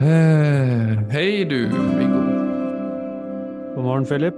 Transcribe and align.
Eh, 0.00 0.98
hej 1.10 1.44
du, 1.44 1.68
Viggo. 1.98 2.20
God 3.74 3.84
morgen, 3.84 4.04
Philip. 4.06 4.34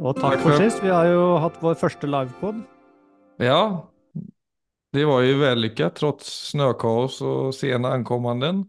Og 0.00 0.16
takk 0.16 0.38
Takk 0.38 0.40
for 0.40 0.56
sist. 0.56 0.80
Vi 0.80 0.88
har 0.88 1.04
jo 1.10 1.24
hatt 1.42 1.58
vår 1.60 1.76
første 1.76 2.08
livepod. 2.08 2.62
Ja, 3.44 3.58
det 4.94 5.04
var 5.04 5.20
jo 5.26 5.36
vellykket 5.42 5.98
trots 6.00 6.30
snøkaos 6.54 7.18
og 7.20 7.52
sena 7.52 7.92
ankommanden. 7.92 8.64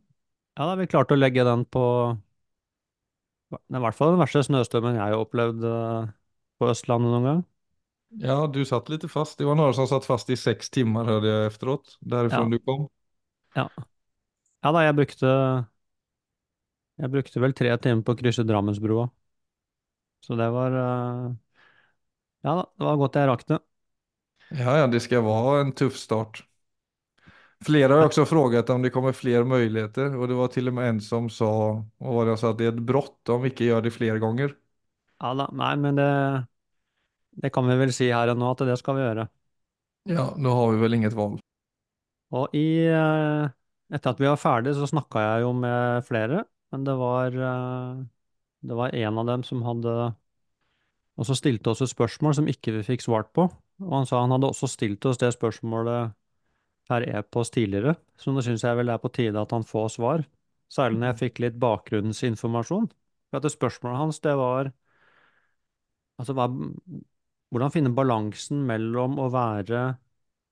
Ja, 0.57 0.67
da 0.67 0.75
vi 0.79 0.87
klart 0.91 1.13
å 1.15 1.19
legge 1.19 1.45
den 1.47 1.63
på 1.71 1.85
i 3.55 3.79
hvert 3.79 3.95
fall 3.95 4.15
den 4.15 4.19
verste 4.19 4.41
snøstormen 4.43 4.97
jeg 4.97 5.03
har 5.13 5.21
opplevd 5.21 5.63
eh, 5.69 6.09
på 6.59 6.71
Østlandet 6.73 7.13
noen 7.13 7.27
gang. 7.29 7.43
Ja, 8.19 8.35
du 8.47 8.61
satt 8.67 8.91
litt 8.91 9.05
fast. 9.11 9.37
Det 9.39 9.47
var 9.47 9.55
noen 9.59 9.75
som 9.75 9.87
satt 9.87 10.07
fast 10.07 10.27
i 10.31 10.37
seks 10.39 10.71
timer, 10.75 11.07
hørte 11.07 11.31
jeg 11.31 11.53
efteråt, 11.53 11.95
derfra 12.03 12.43
Ja. 12.43 12.49
du 12.51 12.59
kom. 12.59 12.87
Ja. 13.55 13.69
ja 14.65 14.71
da, 14.75 14.83
jeg 14.83 14.95
brukte 14.97 15.31
Jeg 17.01 17.11
brukte 17.13 17.41
vel 17.43 17.55
tre 17.59 17.71
timer 17.85 18.03
på 18.09 18.15
å 18.15 18.19
krysse 18.23 18.45
Drammensbrua. 18.49 19.07
Så 20.21 20.35
det 20.35 20.49
var 20.49 20.71
eh, 20.71 21.35
Ja 22.45 22.53
da, 22.59 22.63
det 22.79 22.85
var 22.89 22.99
godt 23.01 23.19
jeg 23.19 23.29
rakk 23.31 23.45
det. 23.51 23.59
Ja, 24.49 24.77
ja, 24.77 24.87
det 24.87 24.99
ska 24.99 25.21
vara 25.21 25.61
en 25.61 25.71
tuff 25.71 25.95
start. 25.97 26.43
Flera 27.65 27.93
har 27.95 28.05
också 28.05 28.25
frågat 28.25 28.69
om 28.69 28.81
det 28.81 28.89
kommer 28.89 29.11
fler 29.13 29.43
möjligheter 29.43 30.15
och 30.17 30.27
det 30.27 30.33
var 30.33 30.47
till 30.47 30.67
och 30.67 30.73
med 30.73 30.89
en 30.89 31.01
som 31.01 31.29
sa, 31.29 31.85
vad 31.97 32.13
var 32.15 32.25
det 32.25 32.31
jag 32.31 32.39
sa, 32.39 32.49
att 32.51 32.57
det 32.57 32.65
är 32.65 32.69
ett 32.69 32.75
brott 32.79 33.29
om 33.29 33.41
vi 33.41 33.49
inte 33.49 33.65
gör 33.65 33.81
det 33.81 33.91
fler 33.91 34.17
gånger. 34.17 34.55
Ja 35.23 35.33
da, 35.39 35.47
nei, 35.61 35.75
men 35.77 35.95
det 35.95 36.09
Det 37.43 37.49
kan 37.49 37.67
vi 37.67 37.75
vel 37.81 37.93
si 37.97 38.07
her 38.11 38.31
og 38.33 38.39
nå 38.41 38.51
at 38.55 38.63
det 38.71 38.77
skal 38.81 38.95
vi 38.99 39.05
gjøre. 39.07 39.27
Ja, 40.03 40.33
nå 40.37 40.49
har 40.49 40.71
vi 40.71 40.77
väl 40.77 40.93
inget 40.93 41.13
val. 41.13 41.39
Og 42.39 42.53
i 42.57 42.61
eh, 42.89 43.45
Etter 43.93 44.11
at 44.15 44.19
vi 44.21 44.27
var 44.29 44.39
ferdig, 44.41 44.73
så 44.77 44.87
snakka 44.89 45.21
jeg 45.23 45.43
jo 45.45 45.51
med 45.57 46.05
flere, 46.07 46.43
men 46.75 46.83
det 46.83 46.95
var 46.99 47.31
eh, 47.31 48.03
Det 48.67 48.75
var 48.75 48.95
en 48.95 49.17
av 49.21 49.25
dem 49.29 49.43
som 49.47 49.63
hadde 49.63 49.93
Og 51.15 51.27
så 51.27 51.35
stilte 51.37 51.71
oss 51.71 51.81
et 51.81 51.91
spørsmål 51.93 52.35
som 52.35 52.49
ikke 52.51 52.73
vi 52.75 52.83
fikk 52.83 53.05
svart 53.05 53.31
på. 53.31 53.47
Og 53.79 53.91
han 53.93 54.07
sa 54.09 54.19
han 54.21 54.33
hadde 54.35 54.49
også 54.51 54.67
stilt 54.67 55.05
oss 55.07 55.19
det 55.21 55.31
spørsmålet 55.31 56.11
per 56.85 57.05
e-post 57.07 57.55
tidligere, 57.55 57.95
så 58.19 58.29
nå 58.31 58.43
syns 58.45 58.63
jeg 58.63 58.77
vel 58.77 58.91
det 58.91 58.93
er 58.93 59.01
på 59.01 59.09
tide 59.15 59.41
at 59.41 59.53
han 59.55 59.63
får 59.65 59.87
svar. 59.95 60.25
Særlig 60.69 60.99
når 60.99 61.07
jeg 61.07 61.19
fikk 61.21 61.41
litt 61.41 61.57
bakgrunnsinformasjon. 61.61 62.89
For 63.29 63.39
at 63.39 63.47
det 63.47 63.53
spørsmålet 63.55 64.01
hans, 64.03 64.19
det 64.21 64.35
var 64.37 64.69
altså 66.19 66.35
hva, 66.37 66.45
hvordan 67.49 67.73
finne 67.73 67.93
balansen 67.95 68.61
mellom 68.69 69.17
å 69.23 69.29
være 69.33 69.85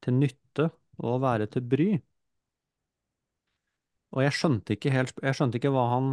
til 0.04 0.18
nytte 0.18 0.70
og 1.04 1.10
å 1.18 1.22
være 1.24 1.50
til 1.54 1.68
bry. 1.70 1.90
Og 4.14 4.22
jeg 4.22 4.36
skjønte 4.38 4.76
ikke 4.76 4.94
helt, 4.94 5.18
jeg 5.26 5.38
skjønte 5.38 5.60
ikke 5.60 5.72
hva 5.74 5.88
han, 5.96 6.10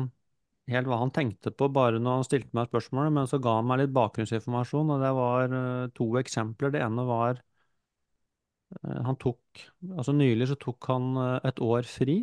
helt 0.72 0.88
hva 0.88 1.00
han 1.02 1.12
tenkte 1.14 1.52
på 1.52 1.68
bare 1.74 2.00
når 2.00 2.20
han 2.20 2.26
stilte 2.28 2.56
meg 2.56 2.70
spørsmålet, 2.70 3.14
men 3.16 3.28
så 3.28 3.40
ga 3.44 3.58
han 3.58 3.68
meg 3.68 3.82
litt 3.82 3.94
bakgrunnsinformasjon, 3.96 4.92
og 4.94 5.04
det 5.04 5.10
var 5.18 5.56
eh, 5.58 5.90
to 5.98 6.06
eksempler. 6.22 6.72
Det 6.74 6.80
ene 6.84 7.04
var 7.08 7.42
eh, 8.80 9.00
han 9.08 9.18
tok, 9.20 9.64
altså 9.92 10.14
nylig 10.16 10.48
så 10.50 10.56
tok 10.64 10.90
han 10.92 11.10
eh, 11.26 11.36
et 11.52 11.60
år 11.64 11.88
fri, 11.88 12.22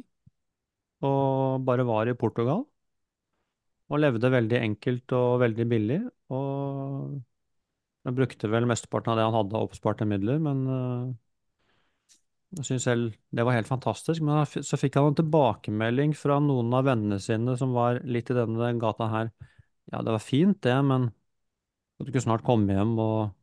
og 1.05 1.61
bare 1.67 1.85
var 1.85 2.09
i 2.09 2.17
Portugal, 2.17 2.65
og 3.87 4.01
levde 4.01 4.33
veldig 4.33 4.59
enkelt 4.59 5.13
og 5.15 5.39
veldig 5.45 5.65
billig, 5.69 5.99
og 6.33 7.21
brukte 8.17 8.49
vel 8.49 8.65
mesteparten 8.67 9.13
av 9.13 9.19
det 9.19 9.27
han 9.27 9.35
hadde 9.35 9.55
av 9.59 9.67
oppsparte 9.67 10.07
midler, 10.09 10.39
men 10.41 10.63
jeg 12.55 12.63
synes 12.63 12.85
selv 12.87 13.15
det 13.35 13.43
var 13.43 13.57
helt 13.57 13.69
fantastisk. 13.69 14.23
Men 14.23 14.45
så 14.45 14.79
fikk 14.79 14.95
han 14.97 15.11
en 15.11 15.17
tilbakemelding 15.19 16.15
fra 16.15 16.39
noen 16.43 16.71
av 16.77 16.87
vennene 16.87 17.19
sine 17.23 17.57
som 17.59 17.75
var 17.75 17.99
litt 18.07 18.31
i 18.31 18.37
denne 18.37 18.71
gata 18.81 19.09
her. 19.11 19.31
Ja, 19.91 20.01
det 20.03 20.13
var 20.15 20.23
fint 20.23 20.61
det, 20.63 20.75
men 20.87 21.09
at 21.97 22.07
du 22.07 22.11
kunne 22.11 22.23
snart 22.23 22.45
komme 22.47 22.75
hjem 22.75 22.95
og, 23.01 23.33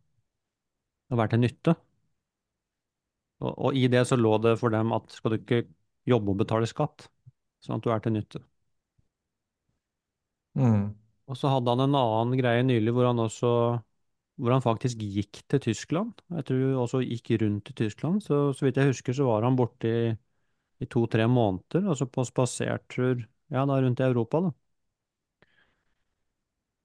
og 1.11 1.21
være 1.21 1.35
til 1.35 1.45
nytte. 1.45 1.77
Og, 3.45 3.53
og 3.53 3.77
i 3.77 3.87
det 3.93 4.05
så 4.09 4.17
lå 4.19 4.37
det 4.45 4.57
for 4.61 4.73
dem 4.73 4.93
at 4.97 5.13
skal 5.13 5.35
du 5.35 5.41
ikke 5.41 5.65
jobbe 6.09 6.33
og 6.33 6.41
betale 6.41 6.69
skatt, 6.69 7.09
sånn 7.65 7.79
at 7.79 7.85
du 7.85 7.93
er 7.93 8.05
til 8.05 8.15
nytte. 8.17 8.43
Mm. 10.55 10.93
Og 11.29 11.39
så 11.39 11.51
hadde 11.51 11.73
han 11.73 11.83
en 11.89 11.99
annen 11.99 12.39
greie 12.39 12.63
nylig 12.67 12.93
hvor 12.95 13.09
han 13.09 13.23
også 13.25 13.51
hvor 14.41 14.55
han 14.55 14.65
faktisk 14.65 14.99
gikk 14.99 15.43
til 15.51 15.63
Tyskland. 15.69 16.19
Jeg 16.35 16.47
tror 16.49 16.81
også 16.83 17.03
gikk 17.05 17.35
rundt 17.43 17.71
i 17.71 17.77
Tyskland. 17.85 18.23
Så, 18.25 18.41
så 18.57 18.67
vidt 18.67 18.81
jeg 18.81 18.91
husker, 18.91 19.15
så 19.17 19.29
var 19.29 19.47
han 19.47 19.59
borte 19.59 19.91
i, 19.91 20.11
i 20.83 20.89
to-tre 20.91 21.27
måneder, 21.31 21.87
altså 21.93 22.09
på 22.11 22.27
spasertur 22.27 23.23
ja, 23.53 23.65
da 23.69 23.79
rundt 23.79 24.03
i 24.03 24.07
Europa, 24.09 24.41
da. 24.49 24.53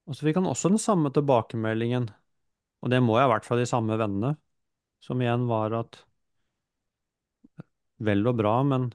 Og 0.10 0.18
så 0.18 0.26
fikk 0.26 0.40
han 0.40 0.50
også 0.50 0.72
den 0.74 0.82
samme 0.82 1.12
tilbakemeldingen, 1.14 2.08
og 2.82 2.94
det 2.94 3.02
må 3.06 3.18
jeg 3.18 3.28
ha 3.28 3.34
vært 3.36 3.46
fra 3.46 3.58
de 3.60 3.68
samme 3.70 3.98
vennene, 4.00 4.34
som 5.06 5.22
igjen 5.22 5.46
var 5.50 5.76
at 5.78 6.00
vel 8.08 8.26
og 8.32 8.40
bra, 8.40 8.56
men 8.64 8.90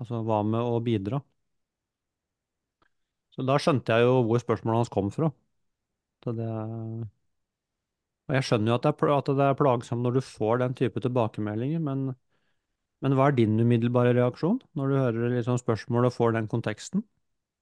altså 0.00 0.20
hva 0.26 0.42
med 0.46 0.60
å 0.60 0.80
bidra? 0.84 1.20
Så 3.34 3.42
da 3.46 3.56
skjønte 3.58 3.96
jeg 3.96 4.06
jo 4.06 4.20
hvor 4.28 4.42
spørsmålet 4.42 4.84
hans 4.84 4.92
kom 4.94 5.10
fra. 5.14 5.30
Så 6.22 6.34
det 6.38 6.48
Og 8.28 8.36
jeg 8.38 8.46
skjønner 8.48 8.72
jo 8.72 8.76
at 8.78 8.86
det, 8.86 8.92
er, 8.94 9.14
at 9.18 9.30
det 9.30 9.46
er 9.46 9.58
plagsomt 9.58 10.04
når 10.04 10.16
du 10.16 10.22
får 10.24 10.62
den 10.62 10.76
type 10.78 11.00
tilbakemeldinger, 11.04 11.82
men, 11.84 12.06
men 13.04 13.16
hva 13.18 13.28
er 13.28 13.36
din 13.36 13.58
umiddelbare 13.60 14.14
reaksjon 14.16 14.62
når 14.78 14.92
du 14.92 14.96
hører 15.00 15.34
liksom 15.36 15.60
spørsmål 15.60 16.08
og 16.08 16.16
får 16.16 16.38
den 16.38 16.48
konteksten? 16.48 17.04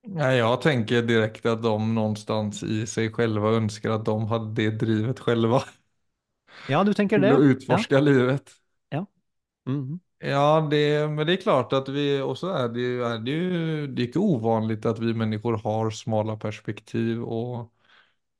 Ja, 0.04 0.32
jag 0.34 0.60
tänker 0.62 1.02
direkt 1.02 1.46
att 1.46 1.62
de 1.62 1.94
någonstans 1.94 2.62
i 2.62 2.86
sig 2.86 3.12
själva 3.12 3.48
önskar 3.48 3.90
att 3.90 4.04
de 4.04 4.26
hade 4.26 4.52
det 4.52 4.70
drivet 4.70 5.20
själva. 5.20 5.62
Ja, 6.68 6.84
du 6.84 6.94
tenker 6.94 7.18
det? 7.18 7.32
Att 7.68 7.90
Ja. 7.90 8.00
livet. 8.00 8.50
Ja. 8.88 9.06
Mm 9.66 9.80
-hmm. 9.80 9.98
Ja, 10.18 10.68
det, 10.70 11.08
men 11.08 11.26
det 11.26 11.32
är 11.32 11.36
klart 11.36 11.72
att 11.72 11.88
vi, 11.88 12.20
och 12.20 12.38
så 12.38 12.48
är 12.48 12.68
det 12.68 12.80
ju, 12.80 13.04
är 13.04 13.18
det 13.18 13.30
ju, 13.30 13.86
det 13.86 14.02
är 14.02 14.06
inte 14.06 14.18
ovanligt 14.18 14.86
att 14.86 14.98
vi 14.98 15.14
människor 15.14 15.56
har 15.56 15.90
smala 15.90 16.36
perspektiv 16.36 17.22
och 17.22 17.72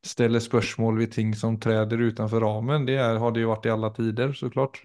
ställer 0.03 0.41
spørsmål 0.41 0.99
vid 0.99 1.13
ting 1.13 1.35
som 1.37 1.61
träder 1.61 1.99
utanför 1.99 2.41
ramen. 2.41 2.87
Det 2.87 2.97
är, 2.97 3.15
har 3.17 3.33
det 3.33 3.41
ju 3.41 3.47
varit 3.47 3.67
i 3.67 3.71
alla 3.71 3.91
tider 3.91 4.33
såklart. 4.33 4.83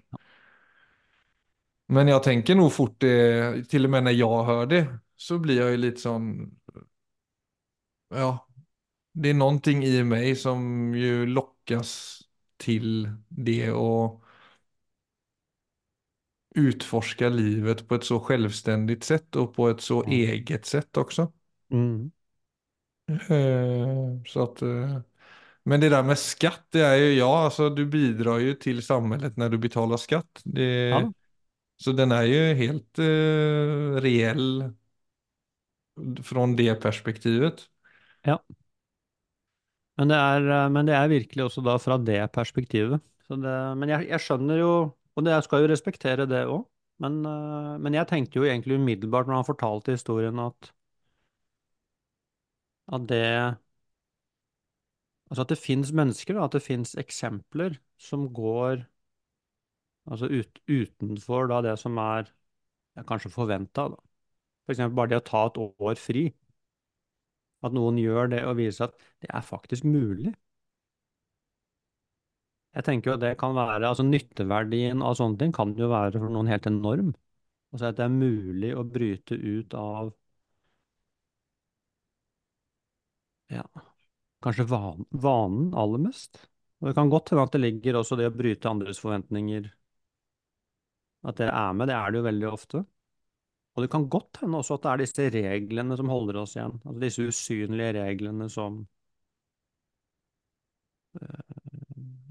Men 1.86 2.08
jag 2.08 2.22
tänker 2.22 2.54
nog 2.54 2.72
fort 2.72 3.00
det, 3.00 3.64
till 3.68 3.84
och 3.84 3.90
med 3.90 4.04
när 4.04 4.10
jag 4.10 4.44
hör 4.44 4.66
det, 4.66 4.98
så 5.16 5.38
blir 5.38 5.56
jag 5.60 5.70
ju 5.70 5.76
lite 5.76 6.00
sånn 6.00 6.50
ja, 8.08 8.48
det 9.12 9.30
är 9.30 9.34
någonting 9.34 9.84
i 9.84 10.04
mig 10.04 10.36
som 10.36 10.94
ju 10.94 11.26
lockas 11.26 12.22
till 12.56 13.10
det 13.28 13.72
och 13.72 14.24
utforska 16.54 17.28
livet 17.28 17.88
på 17.88 17.94
ett 17.94 18.04
så 18.04 18.20
självständigt 18.20 19.04
sätt 19.04 19.36
och 19.36 19.54
på 19.54 19.68
ett 19.68 19.80
så 19.80 20.04
Mm. 20.04 20.12
eget 20.14 20.66
sätt 20.66 20.96
också. 20.96 21.32
Mm. 21.70 22.10
Eh, 23.08 24.22
Så 24.26 24.42
att, 24.42 24.62
eh, 24.62 25.00
men 25.68 25.80
det 25.80 25.88
där 25.88 26.02
med 26.02 26.18
skatt, 26.18 26.66
det 26.70 26.80
är 26.80 26.96
ju, 26.96 27.12
ja, 27.14 27.38
alltså 27.44 27.70
du 27.70 27.86
bidrar 27.86 28.38
ju 28.38 28.54
till 28.54 28.82
samhället 28.82 29.36
när 29.36 29.48
du 29.48 29.58
betalar 29.58 29.96
skatt. 29.96 30.40
Det, 30.44 30.90
Ja. 30.90 31.12
så 31.76 31.92
den 31.92 32.12
är 32.12 32.22
ju 32.22 32.54
helt 32.54 32.98
eh, 32.98 34.00
reell 34.02 34.72
från 36.24 36.56
det 36.56 36.74
perspektivet. 36.74 37.68
Men 39.98 40.08
det 40.12 40.16
er, 40.18 40.46
eh, 40.54 40.68
men 40.74 40.86
det 40.88 40.94
er 40.96 41.10
virkelig 41.12 41.44
også 41.44 41.62
da 41.66 41.74
fra 41.82 41.98
det 41.98 42.20
perspektivet. 42.34 43.02
Så 43.28 43.36
det, 43.42 43.54
men 43.80 43.92
jeg, 43.92 44.08
jeg 44.12 44.24
skjønner 44.24 44.60
jo, 44.62 44.70
og 45.16 45.24
det, 45.26 45.34
jeg 45.34 45.46
skal 45.48 45.64
jo 45.64 45.70
respektere 45.72 46.28
det 46.30 46.44
òg, 46.48 46.64
men, 47.04 47.18
eh, 47.28 47.74
men 47.84 47.98
jeg 47.98 48.08
tenkte 48.10 48.40
jo 48.40 48.46
egentlig 48.48 48.78
umiddelbart 48.80 49.28
når 49.28 49.40
han 49.42 49.50
fortalte 49.50 49.96
historien 49.98 50.40
at, 50.46 50.72
at 52.92 53.08
det 53.08 53.22
Altså 55.28 55.44
at 55.44 55.52
det 55.52 55.58
fins 55.60 55.92
mennesker, 55.92 56.36
da, 56.36 56.46
at 56.48 56.56
det 56.56 56.64
fins 56.64 56.94
eksempler 57.00 57.76
som 58.00 58.28
går 58.34 58.84
altså 60.10 60.26
ut, 60.32 60.60
utenfor 60.68 61.48
da 61.50 61.60
det 61.66 61.74
som 61.80 61.98
er 62.02 62.28
ja, 62.96 63.04
kanskje 63.08 63.32
forventa. 63.32 63.88
For 64.64 64.74
eksempel 64.74 64.96
bare 64.98 65.12
det 65.14 65.22
å 65.22 65.26
ta 65.28 65.44
et 65.50 65.60
år 65.64 66.00
fri. 66.00 66.24
At 67.66 67.74
noen 67.76 67.98
gjør 68.02 68.30
det 68.34 68.42
og 68.46 68.58
viser 68.60 68.88
at 68.88 68.98
det 69.24 69.30
er 69.34 69.46
faktisk 69.46 69.86
mulig. 69.86 70.34
Jeg 72.76 72.84
tenker 72.86 73.10
jo 73.10 73.14
at 73.16 73.22
det 73.24 73.32
kan 73.40 73.56
være, 73.56 73.88
altså 73.88 74.04
Nytteverdien 74.06 75.02
av 75.04 75.16
sånne 75.18 75.40
ting 75.40 75.52
kan 75.56 75.72
jo 75.78 75.88
være 75.90 76.20
for 76.20 76.32
noen 76.32 76.50
helt 76.52 76.68
enorm. 76.70 77.12
Altså 77.72 77.90
at 77.90 77.98
det 77.98 78.06
er 78.06 78.14
mulig 78.14 78.72
å 78.76 78.84
bryte 78.96 79.36
ut 79.36 79.74
av 79.78 80.12
ja, 83.50 83.64
kanskje 84.44 84.66
van, 84.70 85.04
vanen 85.10 85.74
aller 85.74 86.02
mest. 86.08 86.40
Og 86.80 86.88
det 86.90 86.94
kan 86.98 87.10
godt 87.10 87.32
hende 87.32 87.44
at 87.48 87.54
det 87.56 87.62
ligger 87.64 87.98
også 88.00 88.18
det 88.20 88.28
å 88.30 88.34
bryte 88.38 88.70
andres 88.70 89.00
forventninger 89.02 89.70
At 91.30 91.36
det 91.40 91.48
er 91.50 91.72
med, 91.78 91.88
det 91.90 91.94
er 91.96 92.10
det 92.14 92.18
jo 92.20 92.24
veldig 92.26 92.48
ofte. 92.50 92.80
Og 93.76 93.84
det 93.84 93.90
kan 93.92 94.06
godt 94.10 94.40
hende 94.42 94.58
også 94.62 94.78
at 94.78 94.84
det 94.86 94.90
er 94.92 95.02
disse 95.04 95.26
reglene 95.36 95.98
som 96.00 96.10
holder 96.12 96.40
oss 96.42 96.56
igjen. 96.58 96.76
Altså 96.84 97.02
disse 97.04 97.28
usynlige 97.32 97.94
reglene 98.00 98.48
som 98.52 98.82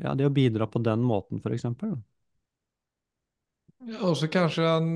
Ja, 0.04 0.14
det 0.16 0.28
å 0.28 0.34
bidra 0.34 0.68
på 0.70 0.80
den 0.86 1.04
måten, 1.06 1.42
for 1.42 1.54
eksempel. 1.56 1.96
Ja, 3.88 4.00
og 4.10 4.18
så 4.20 4.28
kanskje 4.34 4.66
han 4.68 4.88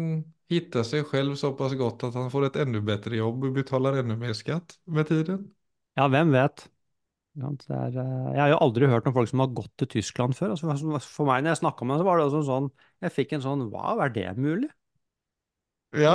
hittar 0.52 0.86
seg 0.88 1.06
selv 1.12 1.38
såpass 1.40 1.76
godt 1.80 2.04
at 2.08 2.18
han 2.20 2.30
får 2.34 2.48
et 2.50 2.60
enda 2.66 2.82
bedre 2.92 3.20
jobb 3.22 3.46
og 3.50 3.58
betaler 3.58 4.02
enda 4.02 4.18
mer 4.26 4.34
skatt 4.38 4.78
med 4.86 5.08
tiden. 5.12 5.46
Ja, 5.98 6.08
hvem 6.12 6.32
vet? 6.36 6.68
Er, 7.40 7.96
eh, 7.96 8.32
jeg 8.36 8.42
har 8.42 8.50
jo 8.52 8.60
aldri 8.60 8.88
hørt 8.92 9.06
om 9.08 9.14
folk 9.16 9.30
som 9.32 9.40
har 9.40 9.54
gått 9.56 9.72
til 9.80 9.88
Tyskland 9.94 10.36
før. 10.36 10.52
Altså, 10.52 11.00
for 11.08 11.30
meg, 11.30 11.46
når 11.46 11.54
jeg 11.54 11.62
snakka 11.62 11.88
med 11.88 11.96
dem, 11.96 12.04
så 12.04 12.08
var 12.10 12.20
det 12.20 12.26
også 12.28 12.42
sånn 12.50 12.70
Jeg 13.02 13.16
fikk 13.16 13.36
en 13.38 13.46
sånn 13.46 13.68
Wow, 13.72 14.02
er 14.04 14.12
det 14.12 14.28
mulig? 14.36 14.68
Ja, 15.96 16.12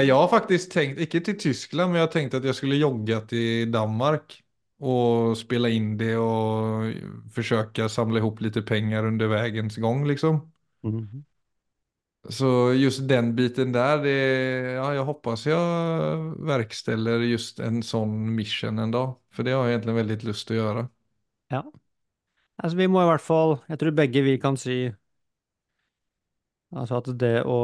jeg 0.00 0.14
har 0.16 0.28
faktisk 0.32 0.70
tenkt, 0.72 1.00
ikke 1.04 1.20
til 1.20 1.36
Tyskland, 1.40 1.92
men 1.92 2.00
jeg 2.00 2.06
har 2.06 2.12
tenkt 2.12 2.36
at 2.38 2.44
jeg 2.48 2.56
skulle 2.56 2.78
jogge 2.80 3.18
til 3.28 3.72
Danmark 3.72 4.38
og 4.80 5.34
spille 5.36 5.68
inn 5.74 5.90
det 6.00 6.14
forsøke 7.34 7.88
å 7.88 7.92
samle 7.92 8.22
ihop 8.22 8.40
lite 8.44 8.62
penger 8.64 9.08
under 9.10 9.28
veiens 9.32 9.76
gang, 9.82 10.04
liksom. 10.08 10.40
Mhm. 10.82 11.24
Så 12.28 12.72
just 12.76 13.04
den 13.08 13.34
biten 13.36 13.72
der, 13.72 14.00
det, 14.02 14.16
ja, 14.76 14.88
jeg 14.96 15.04
hoppas 15.06 15.46
jeg 15.48 16.32
verksteller 16.48 17.22
just 17.28 17.60
en 17.64 17.80
sånn 17.84 18.16
mission 18.36 18.80
en 18.82 18.92
dag. 18.92 19.14
För 19.38 19.44
det 19.46 19.52
har 19.54 19.68
jeg 19.68 19.76
egentlig 19.76 19.92
veldig 19.94 20.14
lyst 20.26 20.48
til 20.48 20.56
å 20.56 20.58
gjøre. 20.58 20.80
Ja. 21.54 21.60
Altså, 22.58 22.76
vi 22.80 22.86
må 22.90 23.04
i 23.04 23.06
hvert 23.06 23.22
fall 23.22 23.52
Jeg 23.68 23.78
tror 23.78 23.92
begge 23.94 24.22
vi 24.26 24.32
kan 24.42 24.56
si 24.58 24.78
altså 26.74 26.98
at 26.98 27.10
det 27.20 27.36
å 27.46 27.58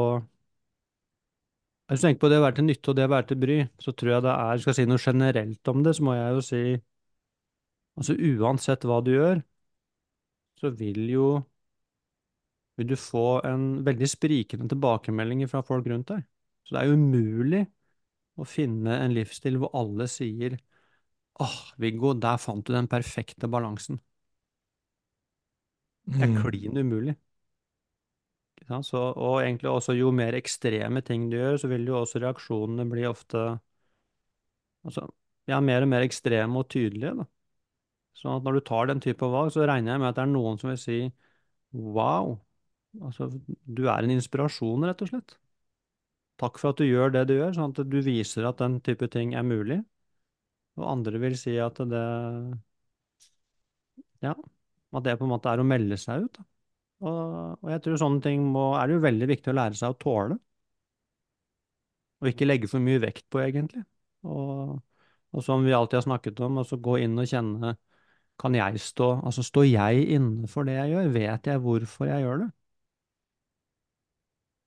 Hvis 1.91 1.99
du 1.99 2.05
tenker 2.07 2.21
på 2.21 2.29
det 2.31 2.37
å 2.39 2.45
være 2.45 2.55
til 2.61 2.67
nytte 2.69 2.93
og 2.93 2.95
det 2.95 3.09
å 3.09 3.11
være 3.11 3.27
til 3.27 3.39
bry, 3.41 3.57
så 3.83 3.91
tror 3.91 4.13
jeg 4.13 4.23
det 4.23 4.35
er 4.45 4.61
Skal 4.63 4.71
jeg 4.71 4.77
si 4.79 4.85
noe 4.87 5.03
generelt 5.03 5.71
om 5.73 5.83
det, 5.83 5.93
så 5.97 6.05
må 6.07 6.15
jeg 6.15 6.37
jo 6.37 6.45
si 6.47 6.61
Altså 7.99 8.15
uansett 8.15 8.87
hva 8.87 9.01
du 9.03 9.11
gjør, 9.17 9.43
så 10.63 10.71
vil 10.79 11.01
jo 11.11 11.27
Vil 12.79 12.87
du 12.87 12.95
få 12.99 13.41
en 13.51 13.67
veldig 13.83 14.07
sprikende 14.13 14.71
tilbakemeldinger 14.71 15.51
fra 15.51 15.61
folk 15.63 15.91
rundt 15.91 16.07
deg. 16.13 16.23
Så 16.63 16.75
det 16.75 16.81
er 16.85 16.89
jo 16.93 16.97
umulig 17.03 17.65
å 18.39 18.47
finne 18.47 18.95
en 19.03 19.13
livsstil 19.15 19.59
hvor 19.59 19.75
alle 19.75 20.07
sier 20.11 20.55
åh, 21.43 21.53
Viggo, 21.77 22.13
der 22.25 22.37
fant 22.45 22.65
du 22.67 22.73
den 22.75 22.87
perfekte 22.91 23.47
balansen. 23.47 24.01
Det 26.17 26.25
er 26.27 26.31
Mm. 26.31 26.41
klin 26.41 26.77
umulig. 26.77 27.15
Så, 28.83 28.97
og 28.97 29.41
egentlig 29.43 29.69
også 29.71 29.93
jo 29.97 30.09
mer 30.15 30.33
ekstreme 30.39 31.01
ting 31.05 31.27
du 31.31 31.37
gjør, 31.37 31.57
så 31.63 31.67
vil 31.71 31.85
jo 31.87 31.99
også 32.01 32.21
reaksjonene 32.25 32.87
bli 32.91 33.05
ofte 33.09 33.43
altså, 34.85 35.07
ja, 35.49 35.59
mer 35.61 35.85
og 35.85 35.91
mer 35.91 36.05
ekstreme 36.05 36.59
og 36.61 36.69
tydelige. 36.73 37.13
Da. 37.21 37.27
Sånn 38.19 38.37
at 38.39 38.47
når 38.47 38.59
du 38.59 38.65
tar 38.69 38.89
den 38.91 39.03
type 39.03 39.29
valg, 39.33 39.53
så 39.55 39.67
regner 39.69 39.95
jeg 39.95 40.03
med 40.03 40.11
at 40.11 40.19
det 40.19 40.25
er 40.27 40.33
noen 40.33 40.59
som 40.61 40.71
vil 40.71 40.81
si 40.81 40.99
wow, 41.75 42.35
altså 43.03 43.29
du 43.65 43.85
er 43.91 44.05
en 44.07 44.15
inspirasjon, 44.17 44.85
rett 44.89 45.03
og 45.05 45.11
slett. 45.13 45.37
Takk 46.41 46.59
for 46.61 46.71
at 46.71 46.77
du 46.79 46.85
gjør 46.87 47.11
det 47.15 47.23
du 47.29 47.33
gjør, 47.35 47.51
sånn 47.57 47.73
at 47.75 47.81
du 47.91 47.97
viser 48.05 48.47
at 48.47 48.61
den 48.63 48.79
type 48.87 49.07
ting 49.17 49.35
er 49.35 49.43
mulig. 49.47 49.81
Og 50.79 50.85
andre 50.91 51.19
vil 51.23 51.37
si 51.39 51.55
at 51.63 51.79
det 51.91 52.03
ja, 54.23 54.33
at 54.95 55.05
det 55.05 55.15
på 55.19 55.25
en 55.27 55.31
måte 55.33 55.51
er 55.51 55.61
å 55.63 55.67
melde 55.67 55.97
seg 56.01 56.25
ut. 56.27 56.39
Og, 57.05 57.21
og 57.61 57.71
jeg 57.73 57.83
tror 57.85 57.99
sånne 58.01 58.23
ting 58.25 58.45
må, 58.55 58.67
er 58.79 58.89
det 58.89 58.97
jo 58.97 59.05
veldig 59.05 59.29
viktig 59.33 59.51
å 59.53 59.57
lære 59.59 59.79
seg 59.79 59.95
å 59.95 59.99
tåle. 60.05 60.39
Og 62.21 62.29
ikke 62.31 62.47
legge 62.47 62.69
for 62.71 62.83
mye 62.83 63.01
vekt 63.03 63.25
på, 63.31 63.41
egentlig. 63.43 63.83
Og, 64.25 64.77
og 65.35 65.43
som 65.45 65.65
vi 65.65 65.75
alltid 65.75 65.99
har 65.99 66.05
snakket 66.07 66.39
om, 66.47 66.59
altså 66.61 66.79
gå 66.81 66.97
inn 67.05 67.19
og 67.21 67.27
kjenne 67.29 67.75
Kan 68.41 68.55
jeg 68.57 68.79
stå 68.83 69.09
Altså, 69.27 69.43
står 69.45 69.67
jeg 69.69 70.05
inne 70.17 70.49
for 70.51 70.65
det 70.67 70.77
jeg 70.79 70.93
gjør? 70.95 71.11
Vet 71.15 71.49
jeg 71.51 71.61
hvorfor 71.65 72.09
jeg 72.09 72.25
gjør 72.25 72.41
det? 72.45 72.49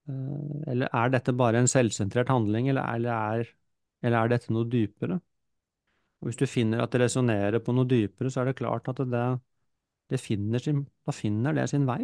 Eh, 0.09 0.73
Eller 0.73 0.89
er 1.03 1.13
dette 1.15 1.35
bare 1.43 1.61
en 1.63 1.71
selvsentrert 1.71 2.29
handling, 2.33 2.69
eller, 2.73 2.85
eller, 2.97 3.13
er, 3.41 3.53
eller 4.03 4.19
er 4.25 4.35
dette 4.37 4.53
noe 4.57 4.69
dypere? 4.73 5.21
Og 6.21 6.29
hvis 6.31 6.41
du 6.41 6.47
finner 6.51 6.83
at 6.83 6.93
det 6.95 7.03
resonnerer 7.05 7.61
på 7.65 7.75
noe 7.77 7.89
dypere, 7.91 8.31
så 8.33 8.43
er 8.43 8.51
det 8.51 8.59
klart 8.61 8.89
at 8.93 9.03
det, 9.13 9.25
det 10.13 10.21
finner 10.23 10.63
sin, 10.63 10.85
da 11.09 11.15
finner 11.17 11.57
det 11.59 11.69
sin 11.73 11.87
vei. 11.89 12.03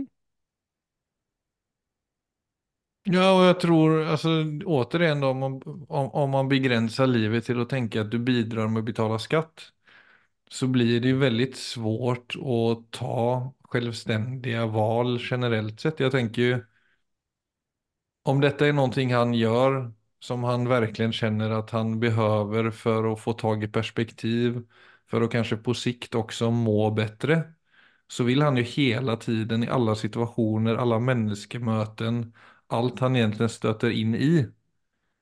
Ja, 3.04 3.24
og 3.36 3.42
jeg 3.44 3.56
tror, 3.60 3.94
altså, 4.14 4.30
återigen 4.74 5.20
da, 5.20 5.28
om 5.34 5.40
man, 5.44 5.56
om, 5.92 6.06
om 6.22 6.30
man 6.32 6.48
begrenser 6.48 7.08
livet 7.10 7.44
til 7.44 7.60
å 7.60 7.66
tenke 7.68 8.00
at 8.00 8.08
du 8.12 8.16
bidrar 8.24 8.70
med 8.72 8.80
å 8.80 8.86
betale 8.86 9.18
skatt, 9.20 9.66
så 10.50 10.68
blir 10.72 11.00
det 11.04 11.12
jo 11.12 11.20
veldig 11.22 11.48
svårt 11.58 12.36
å 12.40 12.58
ta 12.96 13.16
selvstendige 13.74 14.64
val 14.74 15.16
generelt 15.20 15.80
sett. 15.84 16.00
Jeg 16.04 16.14
tenker 16.14 16.48
jo 16.48 16.58
om 18.32 18.40
dette 18.42 18.66
er 18.68 18.74
noe 18.76 19.04
han 19.12 19.32
gör 19.38 19.78
som 20.24 20.44
han 20.44 20.68
verkligen 20.68 21.12
känner 21.12 21.50
att 21.50 21.70
han 21.70 22.00
behöver 22.00 22.70
för 22.70 23.12
att 23.12 23.20
få 23.20 23.32
tag 23.32 23.64
i 23.64 23.68
perspektiv, 23.68 24.62
för 25.06 25.20
att 25.22 25.30
kanske 25.32 25.56
på 25.56 25.74
sikt 25.74 26.14
också 26.14 26.50
må 26.50 26.90
bättre, 26.90 27.52
så 28.08 28.24
vill 28.24 28.42
han 28.42 28.56
ju 28.56 28.62
hela 28.62 29.16
tiden 29.16 29.64
i 29.64 29.68
alla 29.68 29.94
situationer, 29.96 30.76
alla 30.76 30.98
menneskemøten, 30.98 32.34
alt 32.66 33.00
han 33.00 33.16
egentlig 33.16 33.50
støter 33.50 33.90
in 33.90 34.14
i, 34.14 34.46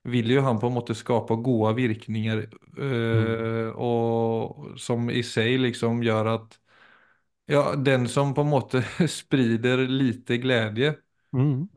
vil 0.05 0.31
jo 0.31 0.43
han 0.43 0.61
på 0.61 0.67
en 0.69 0.75
måte 0.75 0.95
skapa 0.95 1.37
gode 1.37 1.75
virkninger 1.75 2.49
eh, 2.79 3.71
och 3.77 4.81
som 4.81 5.11
i 5.11 5.23
seg 5.23 5.61
liksom 5.61 6.03
gjør 6.05 6.27
at 6.37 6.59
ja, 7.47 7.75
den 7.77 8.09
som 8.09 8.35
på 8.35 8.41
en 8.41 8.51
måte 8.51 8.83
sprider 9.09 9.79
lite 9.89 10.39
glede, 10.39 10.97
Mm. 11.35 11.69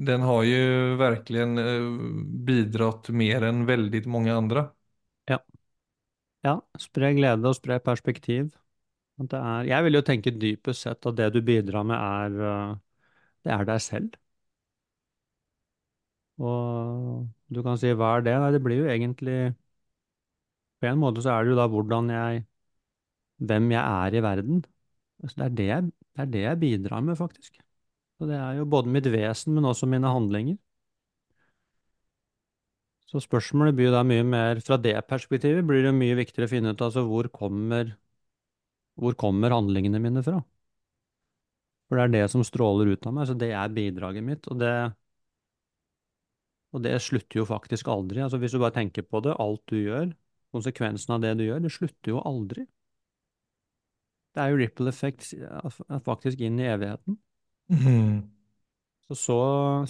Den 0.00 0.20
har 0.20 0.42
ju 0.42 0.94
verkligen 0.96 1.58
eh, 1.58 2.12
bidratt 2.46 3.08
mer 3.08 3.42
än 3.42 3.66
väldigt 3.66 4.06
många 4.06 4.34
andra. 4.34 4.70
Ja. 5.24 5.44
Ja, 6.46 6.54
spre 6.80 7.12
glede 7.16 7.48
og 7.50 7.56
spre 7.58 7.76
perspektiv. 7.84 8.54
Er, 9.20 9.66
jeg 9.68 9.84
vil 9.84 9.98
jo 9.98 10.02
tenke 10.06 10.32
dypest 10.32 10.86
sett 10.86 11.06
at 11.06 11.16
det 11.18 11.28
du 11.34 11.42
bidrar 11.44 11.84
med, 11.84 11.96
er, 12.00 12.40
eh, 12.50 12.76
det 13.44 13.52
er 13.58 13.68
deg 13.68 13.82
selv. 13.84 14.16
Og 16.40 17.26
du 17.54 17.60
kan 17.66 17.78
si 17.80 17.92
hva 17.92 18.14
er 18.16 18.24
det? 18.26 18.36
Nei, 18.42 18.50
det 18.56 18.62
blir 18.64 18.82
jo 18.82 18.90
egentlig 18.94 19.38
På 20.80 20.86
en 20.88 20.98
måte 21.00 21.22
så 21.24 21.32
er 21.34 21.44
det 21.44 21.52
jo 21.54 21.58
da 21.60 21.66
hvordan 21.72 22.10
jeg 22.14 22.44
Hvem 23.50 23.70
jeg 23.72 23.80
er 24.06 24.16
i 24.18 24.22
verden. 24.24 24.64
Altså, 25.22 25.48
det 25.58 25.70
er 25.70 25.82
det 25.84 25.92
det 26.16 26.22
er 26.24 26.30
det 26.34 26.40
jeg 26.42 26.60
bidrar 26.60 27.00
med, 27.00 27.16
faktisk. 27.16 27.60
Så 28.20 28.26
det 28.28 28.36
er 28.36 28.58
jo 28.58 28.66
både 28.68 28.92
mitt 28.92 29.06
vesen, 29.08 29.54
men 29.56 29.64
også 29.64 29.86
mine 29.88 30.10
handlinger. 30.12 30.58
Så 33.08 33.22
spørsmålet 33.24 33.74
blir 33.74 33.88
jo 33.88 33.94
da 33.96 34.04
mye 34.06 34.22
mer 34.22 34.60
Fra 34.62 34.76
det 34.78 34.92
perspektivet 35.08 35.64
blir 35.66 35.82
det 35.82 35.94
mye 35.96 36.18
viktigere 36.20 36.46
å 36.46 36.52
finne 36.52 36.74
ut 36.76 36.84
altså 36.84 37.02
hvor 37.08 37.26
kommer 37.34 37.96
hvor 39.00 39.14
kommer 39.16 39.54
handlingene 39.54 39.98
mine 40.02 40.20
fra? 40.22 40.42
For 41.88 41.96
det 41.98 42.02
er 42.04 42.12
det 42.12 42.24
som 42.32 42.42
stråler 42.44 42.90
ut 42.92 43.06
av 43.08 43.14
meg, 43.16 43.28
så 43.30 43.36
det 43.38 43.48
er 43.56 43.72
bidraget 43.74 44.26
mitt, 44.26 44.48
og 44.52 44.60
det 44.60 44.74
og 46.70 46.82
det 46.84 46.92
slutter 47.02 47.40
jo 47.40 47.46
faktisk 47.48 47.88
aldri. 47.90 48.20
Altså 48.22 48.38
hvis 48.38 48.52
du 48.54 48.60
bare 48.62 48.76
tenker 48.76 49.02
på 49.02 49.22
det, 49.24 49.34
alt 49.42 49.62
du 49.72 49.78
gjør, 49.80 50.12
konsekvensen 50.54 51.16
av 51.16 51.24
det 51.24 51.32
du 51.40 51.46
gjør, 51.48 51.64
det 51.64 51.72
slutter 51.74 52.12
jo 52.12 52.20
aldri. 52.22 52.66
Det 54.34 54.42
er 54.44 54.52
jo 54.52 54.60
ripple 54.60 54.92
effect 54.92 55.32
faktisk 56.06 56.42
inn 56.46 56.60
i 56.62 56.68
evigheten. 56.70 57.18
Mm. 57.70 58.26
Så, 59.08 59.16
så 59.18 59.38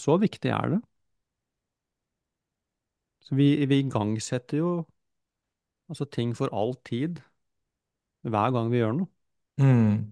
så 0.00 0.16
viktig 0.20 0.52
er 0.52 0.76
det. 0.76 0.80
Så 3.24 3.36
vi, 3.38 3.52
vi 3.66 3.82
igangsetter 3.84 4.60
jo 4.60 4.70
altså 5.90 6.06
ting 6.06 6.32
for 6.36 6.52
all 6.54 6.74
tid 6.86 7.20
hver 8.26 8.52
gang 8.54 8.70
vi 8.72 8.80
gjør 8.80 8.96
noe. 9.00 9.10
Mm. 9.60 10.10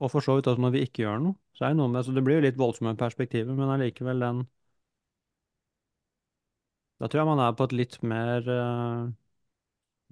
Og 0.00 0.10
for 0.12 0.24
så 0.24 0.36
vidt 0.36 0.48
også 0.50 0.62
når 0.62 0.74
vi 0.74 0.84
ikke 0.86 1.04
gjør 1.04 1.22
noe. 1.24 1.36
Så 1.56 1.66
er 1.66 1.74
det 1.74 1.80
noe 1.80 1.92
med, 1.92 2.04
så 2.06 2.14
det 2.16 2.24
blir 2.24 2.38
jo 2.38 2.46
litt 2.46 2.58
voldsomme 2.58 2.96
perspektiver, 2.98 3.52
men 3.56 3.72
allikevel 3.74 4.26
den 4.26 4.44
Da 7.00 7.08
tror 7.08 7.22
jeg 7.22 7.28
man 7.30 7.40
er 7.40 7.56
på 7.56 7.64
et 7.64 7.72
litt 7.72 7.94
mer 8.04 8.44
uh, 8.44 9.08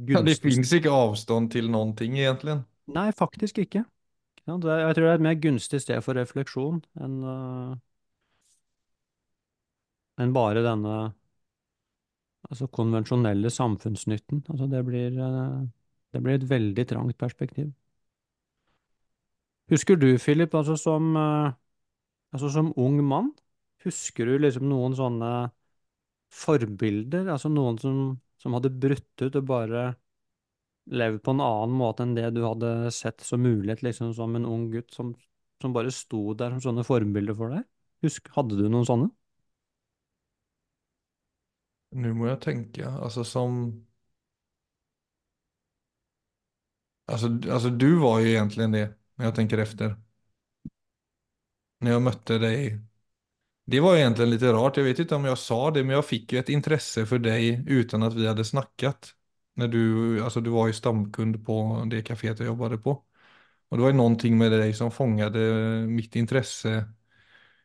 Ja, 0.08 0.22
det 0.24 0.38
fins 0.40 0.72
ikke 0.72 0.92
avstånd 0.92 1.50
til 1.52 1.68
noen 1.72 1.92
ting, 1.96 2.16
egentlig? 2.16 2.62
Nei, 2.94 3.10
faktisk 3.16 3.60
ikke. 3.60 3.84
Det 4.48 4.70
er- 4.72 4.80
Jeg 4.86 4.94
tror 4.96 5.04
det 5.04 5.10
er 5.10 5.14
et 5.14 5.20
mer 5.28 5.34
gunstig 5.44 5.80
sted 5.84 6.02
for 6.04 6.14
refleksjon 6.14 6.82
enn 7.04 7.16
uh, 7.24 7.76
enn 10.24 10.34
bare 10.36 10.62
denne 10.68 10.94
altså 12.48 12.66
konvensjonelle 12.78 13.50
samfunnsnytten. 13.50 14.42
Altså 14.50 14.66
det 14.72 14.84
blir, 14.86 15.18
uh, 15.20 15.62
det 16.12 16.22
blir 16.24 16.38
et 16.40 16.48
veldig 16.50 16.86
trangt 16.94 17.18
perspektiv. 17.18 17.72
Husker 19.70 19.96
du, 20.00 20.16
Philip, 20.18 20.54
altså 20.54 20.76
som, 20.80 21.16
uh, 21.16 21.52
altså 22.32 22.48
som 22.52 22.72
ung 22.78 23.00
mann, 23.04 23.32
husker 23.84 24.26
du 24.26 24.38
liksom 24.40 24.68
noen 24.70 24.96
sånne 24.98 25.32
forbilder, 26.42 27.28
altså 27.32 27.50
noen 27.52 27.78
som, 27.82 27.98
som 28.40 28.56
hadde 28.56 28.72
brutt 28.82 29.24
ut 29.24 29.36
og 29.40 29.46
bare 29.48 29.82
levd 30.90 31.22
på 31.24 31.34
en 31.34 31.42
annen 31.44 31.76
måte 31.78 32.04
enn 32.04 32.14
det 32.16 32.28
du 32.36 32.42
hadde 32.46 32.90
sett 32.94 33.20
som 33.24 33.42
mulighet, 33.44 33.82
liksom 33.86 34.12
som 34.16 34.36
en 34.38 34.46
ung 34.48 34.68
gutt 34.72 34.92
som, 34.94 35.14
som 35.62 35.74
bare 35.76 35.92
sto 35.94 36.34
der 36.38 36.54
som 36.56 36.64
sånne 36.70 36.86
forbilder 36.88 37.36
for 37.38 37.54
deg? 37.56 37.66
Husk, 38.06 38.30
hadde 38.36 38.58
du 38.60 38.68
noen 38.68 38.86
sånne? 38.88 39.10
Nå 42.04 42.12
må 42.20 42.28
jeg 42.30 42.40
tenke, 42.46 42.88
altså 43.08 43.26
som... 43.34 43.60
altså, 47.06 47.28
altså, 47.52 47.70
du 47.70 47.98
var 48.00 48.20
jo 48.20 48.26
egentlig 48.26 48.68
det, 48.72 48.86
når 49.16 49.24
jeg 49.26 49.34
tenker 49.40 49.58
efter. 49.66 49.96
Når 51.82 51.92
jeg 51.92 52.02
møtte 52.04 52.36
deg 52.42 52.76
Det 53.74 53.80
var 53.84 53.98
egentlig 53.98 54.26
litt 54.32 54.44
rart, 54.56 54.78
jeg 54.80 54.86
vet 54.88 55.02
ikke 55.04 55.16
om 55.18 55.26
jeg 55.28 55.40
sa 55.42 55.58
det, 55.76 55.84
men 55.86 55.96
jeg 55.98 56.06
fikk 56.10 56.34
jo 56.34 56.40
et 56.42 56.52
interesse 56.54 57.04
for 57.10 57.22
deg 57.22 57.68
uten 57.68 58.06
at 58.06 58.16
vi 58.16 58.26
hadde 58.30 58.46
snackat. 58.48 59.12
När 59.58 59.68
du, 59.68 60.20
alltså 60.24 60.40
du 60.40 60.50
var 60.50 60.66
ju 60.66 60.72
stamkund 60.72 61.46
på 61.46 61.84
det 61.90 62.02
kaféet 62.02 62.38
jag 62.40 62.46
jobbade 62.46 62.78
på. 62.78 62.90
Och 63.68 63.76
det 63.76 63.82
var 63.82 63.90
ju 63.90 63.96
någonting 63.96 64.38
med 64.38 64.52
dig 64.52 64.74
som 64.74 64.90
fångade 64.90 65.38
mitt 65.88 66.16
intresse 66.16 66.84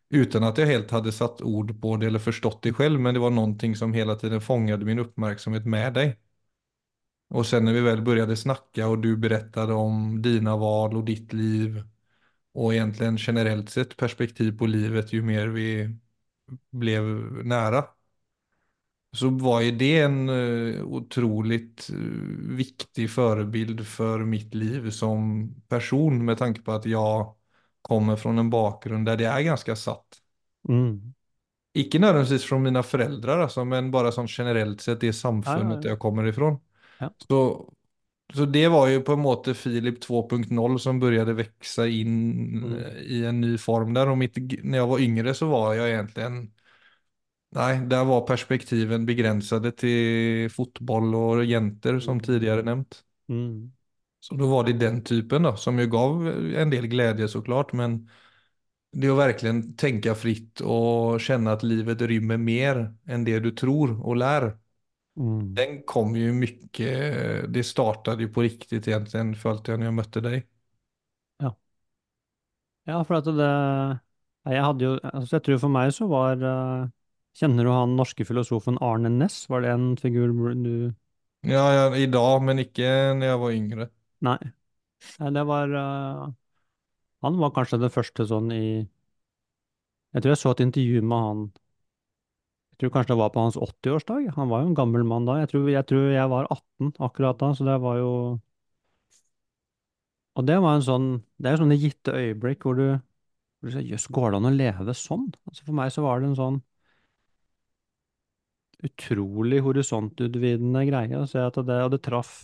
utan 0.09 0.43
att 0.43 0.57
jag 0.57 0.67
helt 0.67 0.91
hade 0.91 1.11
satt 1.11 1.41
ord 1.41 1.81
på 1.81 1.97
det 1.97 2.05
eller 2.07 2.19
förstått 2.19 2.61
det 2.63 2.73
själv, 2.73 2.99
men 2.99 3.13
det 3.13 3.19
var 3.19 3.29
någonting 3.29 3.75
som 3.75 3.93
hela 3.93 4.15
tiden 4.15 4.41
fångade 4.41 4.85
min 4.85 4.99
uppmärksamhet 4.99 5.65
med 5.65 5.93
dig. 5.93 6.19
Och 7.29 7.45
sen 7.45 7.65
när 7.65 7.73
vi 7.73 7.81
väl 7.81 8.01
började 8.01 8.37
snacka 8.37 8.87
och 8.87 8.99
du 8.99 9.17
berättade 9.17 9.73
om 9.73 10.21
dina 10.21 10.57
val 10.57 10.97
och 10.97 11.03
ditt 11.05 11.33
liv 11.33 11.83
och 12.53 12.73
egentligen 12.73 13.17
generellt 13.19 13.69
sett 13.69 13.97
perspektiv 13.97 14.57
på 14.57 14.65
livet 14.65 15.13
ju 15.13 15.21
mer 15.21 15.47
vi 15.47 15.97
blev 16.71 17.03
nära. 17.45 17.85
Så 19.13 19.29
var 19.29 19.61
ju 19.61 19.71
det 19.71 19.99
en 20.01 20.29
eh, 20.29 20.83
otroligt 20.83 21.89
eh, 21.89 21.95
viktig 22.57 23.09
förebild 23.11 23.87
för 23.87 24.19
mitt 24.19 24.53
liv 24.53 24.89
som 24.91 25.49
person 25.69 26.25
med 26.25 26.37
tanke 26.37 26.61
på 26.61 26.71
at 26.71 26.85
jeg 26.89 27.33
kommer 27.81 28.15
fra 28.17 28.29
en 28.33 28.49
bakgrund 28.49 29.05
der 29.05 29.17
det 29.17 29.27
er 29.29 29.45
ganske 29.45 29.75
satt. 29.75 30.19
Mm. 30.69 31.13
Ikke 31.73 31.99
nødvendigvis 31.99 32.45
fra 32.45 32.59
mine 32.59 32.83
föräldrar 32.83 33.39
alltså, 33.39 33.63
men 33.65 33.91
bare 33.91 34.11
sånn 34.13 34.27
generellt 34.29 34.81
sett 34.81 35.01
det 35.01 35.13
Ja, 35.45 35.57
ja, 35.57 35.59
samfunnet 35.59 35.83
ja. 35.83 35.89
jeg 35.93 35.99
kommer 35.99 36.27
ifrån. 36.29 36.59
Ja. 36.99 37.09
Så, 37.27 37.39
så 38.33 38.45
det 38.45 38.67
var 38.69 38.87
jo 38.89 39.01
på 39.01 39.13
en 39.13 39.19
måte 39.23 39.53
Filip 39.53 39.99
2.0 40.01 40.77
som 40.79 40.99
började 40.99 41.33
växa 41.33 41.87
in 41.87 42.13
Mm. 42.63 42.73
eh, 42.79 43.01
i 43.01 43.25
en 43.25 43.41
ny 43.41 43.57
form 43.57 43.93
der. 43.93 44.09
Og 44.09 44.17
mitt, 44.17 44.37
når 44.63 44.77
jeg 44.77 44.87
var 44.87 44.99
yngre 44.99 45.33
så 45.33 45.47
var 45.49 45.73
jeg 45.73 45.93
egentlig 45.95 46.23
egentligen, 46.23 46.51
nej, 47.55 47.79
där 47.79 48.05
var 48.05 48.21
perspektiven 48.21 49.05
begränsade 49.05 49.71
till 49.71 50.49
fotboll 50.51 51.15
och 51.15 51.45
jenter 51.45 51.99
som 51.99 52.19
tidligere 52.19 52.39
tidigare 52.39 52.61
nämnt. 52.61 53.03
Mm. 53.29 53.71
Så 54.19 54.35
då 54.35 54.47
var 54.47 54.63
det 54.63 54.73
den 54.73 55.03
typen 55.03 55.43
då, 55.43 55.55
som 55.55 55.79
ju 55.79 55.87
gav 55.87 56.27
en 56.55 56.69
del 56.69 56.87
glädje 56.87 57.27
såklart, 57.27 57.73
men 57.73 58.09
det 58.91 59.07
är 59.07 59.11
att 59.11 59.17
verkligen 59.17 59.75
tänka 59.75 60.15
fritt 60.15 60.59
och 60.59 61.21
känna 61.21 61.51
att 61.51 61.63
livet 61.63 62.01
rymmer 62.01 62.37
mer 62.37 62.95
än 63.05 63.23
det 63.23 63.39
du 63.39 63.51
tror 63.51 64.05
och 64.05 64.15
lär. 64.15 64.57
Mm. 65.17 65.55
Den 65.55 65.83
kom 65.83 66.15
ju 66.15 66.33
mycket, 66.33 67.53
det 67.53 67.63
startade 67.63 68.23
ju 68.23 68.29
på 68.33 68.41
riktigt 68.41 68.87
egentligen 68.87 69.35
følte 69.35 69.71
jag 69.71 69.79
när 69.79 69.87
jag 69.87 69.93
mötte 69.93 70.21
dig. 70.21 70.47
Ja. 71.37 71.57
Ja, 72.83 73.03
for 73.03 73.15
at 73.15 73.25
det 73.25 73.33
Nei, 74.43 74.55
jeg 74.57 74.63
hadde 74.63 74.85
jo 74.85 74.95
Altså, 75.03 75.35
jeg 75.35 75.43
tror 75.43 75.57
for 75.57 75.71
meg 75.71 75.93
så 75.95 76.07
var 76.07 76.41
eh, 76.43 76.87
Kjenner 77.33 77.65
du 77.65 77.71
han 77.73 77.95
norske 77.97 78.25
filosofen 78.27 78.77
Arne 78.85 79.09
Næss? 79.09 79.47
Var 79.49 79.63
det 79.65 79.71
en 79.73 79.87
figur 79.97 80.33
du 80.53 80.93
Ja, 81.43 81.63
ja, 81.73 82.05
dag, 82.07 82.43
men 82.45 82.61
ikke 82.61 82.85
når 83.17 83.25
jeg 83.27 83.39
var 83.41 83.55
yngre. 83.57 83.87
Nei. 84.23 84.37
Nei, 85.19 85.31
det 85.35 85.43
var 85.49 85.73
uh, 85.73 86.29
Han 87.25 87.39
var 87.41 87.51
kanskje 87.55 87.81
det 87.81 87.91
første 87.91 88.27
sånn 88.29 88.53
i 88.55 88.63
Jeg 90.13 90.21
tror 90.21 90.31
jeg 90.31 90.41
så 90.43 90.53
et 90.53 90.63
intervju 90.67 91.01
med 91.01 91.25
han 91.27 91.43
Jeg 92.71 92.83
tror 92.83 92.93
kanskje 92.95 93.13
det 93.15 93.19
var 93.19 93.33
på 93.33 93.43
hans 93.43 93.57
80-årsdag. 93.57 94.29
Han 94.37 94.49
var 94.53 94.63
jo 94.63 94.71
en 94.71 94.77
gammel 94.77 95.03
mann 95.05 95.27
da. 95.27 95.39
Jeg 95.41 95.51
tror, 95.51 95.67
jeg 95.69 95.85
tror 95.89 96.07
jeg 96.13 96.31
var 96.31 96.47
18 96.53 96.93
akkurat 97.09 97.41
da, 97.41 97.51
så 97.57 97.65
det 97.67 97.79
var 97.81 97.97
jo 97.97 98.13
Og 100.37 100.45
det 100.45 100.59
var 100.61 100.77
en 100.77 100.85
sånn 100.85 101.09
Det 101.37 101.49
er 101.49 101.57
jo 101.57 101.63
sånne 101.65 101.81
gitte 101.81 102.13
øyeblikk 102.13 102.67
hvor 102.67 102.77
du 102.77 102.87
hvor 103.63 103.71
du 103.71 103.75
sier 103.77 103.93
jøss, 103.93 104.09
går 104.11 104.33
det 104.33 104.39
an 104.41 104.47
å 104.49 104.49
leve 104.51 104.93
sånn? 104.99 105.29
Altså 105.47 105.63
For 105.63 105.75
meg 105.77 105.91
så 105.95 106.01
var 106.03 106.19
det 106.19 106.27
en 106.27 106.35
sånn 106.35 106.57
utrolig 108.87 109.61
horisontutvidende 109.65 110.83
greie 110.89 111.19
å 111.19 111.27
se 111.29 111.41
at 111.43 111.59
det, 111.67 111.79
og 111.85 111.93
det 111.95 112.01
traff. 112.05 112.35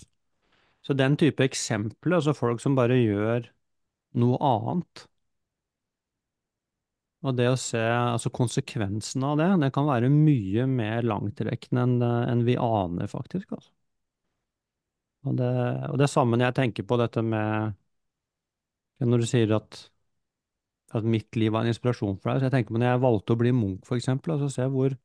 Så 0.86 0.96
den 0.98 1.18
type 1.20 1.44
eksempler, 1.46 2.18
altså 2.20 2.36
folk 2.38 2.62
som 2.64 2.78
bare 2.78 2.98
gjør 3.00 3.50
noe 4.22 4.40
annet, 4.46 5.06
og 7.28 7.36
det 7.36 7.50
å 7.52 7.58
se 7.60 7.80
altså 7.84 8.32
konsekvensen 8.32 9.26
av 9.28 9.40
det, 9.42 9.50
det 9.66 9.72
kan 9.76 9.88
være 9.90 10.12
mye 10.14 10.68
mer 10.72 11.04
langtrekkende 11.08 11.84
enn 11.88 11.98
enn 12.08 12.46
vi 12.48 12.56
aner, 12.64 13.12
faktisk. 13.12 13.52
altså. 13.58 13.72
Og 15.28 15.36
det, 15.40 15.50
og 15.92 15.98
det 16.00 16.08
samme 16.08 16.38
når 16.38 16.50
jeg 16.50 16.58
tenker 16.62 16.86
på 16.88 16.98
dette 17.02 17.22
med 17.26 17.76
Når 19.04 19.24
du 19.24 19.26
sier 19.28 19.52
at, 19.56 19.80
at 20.98 21.06
mitt 21.16 21.36
liv 21.40 21.54
var 21.54 21.66
en 21.66 21.72
inspirasjon 21.74 22.18
for 22.20 22.32
deg, 22.32 22.42
så 22.42 22.48
jeg 22.48 22.54
tenker 22.56 22.76
på 22.76 22.82
når 22.82 22.92
jeg 22.94 23.04
valgte 23.06 23.36
å 23.36 23.40
bli 23.40 23.54
munk, 23.56 23.86
for 23.88 24.00
eksempel, 24.00 24.36
altså 24.36 24.50
se 24.54 24.68
hvor 24.74 24.96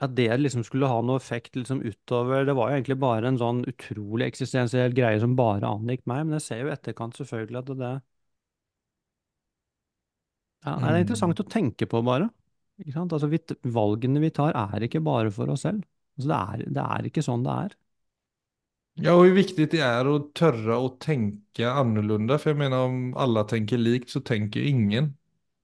Ja, 0.00 0.06
det 0.06 0.28
liksom 0.36 0.64
skulle 0.64 0.88
ha 0.90 0.98
noe 1.00 1.16
effekt 1.16 1.56
liksom 1.56 1.78
utover 1.80 2.44
Det 2.44 2.52
var 2.56 2.68
jo 2.68 2.76
egentlig 2.76 2.98
bare 3.00 3.30
en 3.30 3.38
sånn 3.40 3.62
utrolig 3.70 4.26
eksistensiell 4.28 4.92
greie 4.96 5.20
som 5.22 5.36
bare 5.38 5.70
angikk 5.70 6.04
meg, 6.04 6.26
men 6.26 6.36
jeg 6.36 6.44
ser 6.44 6.60
jo 6.60 6.68
i 6.68 6.74
etterkant 6.74 7.16
selvfølgelig 7.16 7.62
at 7.62 7.72
det 7.80 7.92
ja, 10.66 10.74
Det 10.82 10.90
er 10.90 11.00
interessant 11.00 11.40
å 11.40 11.48
tenke 11.48 11.88
på, 11.88 12.02
bare. 12.04 12.28
Ikke 12.82 12.92
sant? 12.96 13.12
Altså, 13.16 13.28
vi, 13.32 13.40
valgene 13.72 14.20
vi 14.20 14.32
tar, 14.34 14.56
er 14.58 14.84
ikke 14.84 15.00
bare 15.04 15.32
for 15.32 15.52
oss 15.52 15.64
selv. 15.64 15.84
Altså, 16.18 16.28
det 16.32 16.38
er, 16.38 16.64
det 16.76 16.86
er 16.96 17.10
ikke 17.10 17.24
sånn 17.24 17.44
det 17.46 17.56
er. 17.66 17.76
Ja, 18.96 19.12
og 19.12 19.26
hvor 19.26 19.34
viktig 19.36 19.66
det 19.74 19.80
er 19.84 20.08
å 20.08 20.16
tørre 20.36 20.78
å 20.80 20.88
tenke 21.04 21.68
annorlunda. 21.68 22.38
For 22.40 22.52
jeg 22.52 22.60
mener, 22.62 22.86
om 22.88 23.00
alle 23.20 23.44
tenker 23.48 23.80
likt 23.80 24.12
så 24.12 24.22
tenker 24.24 24.64
ingen 24.64 25.12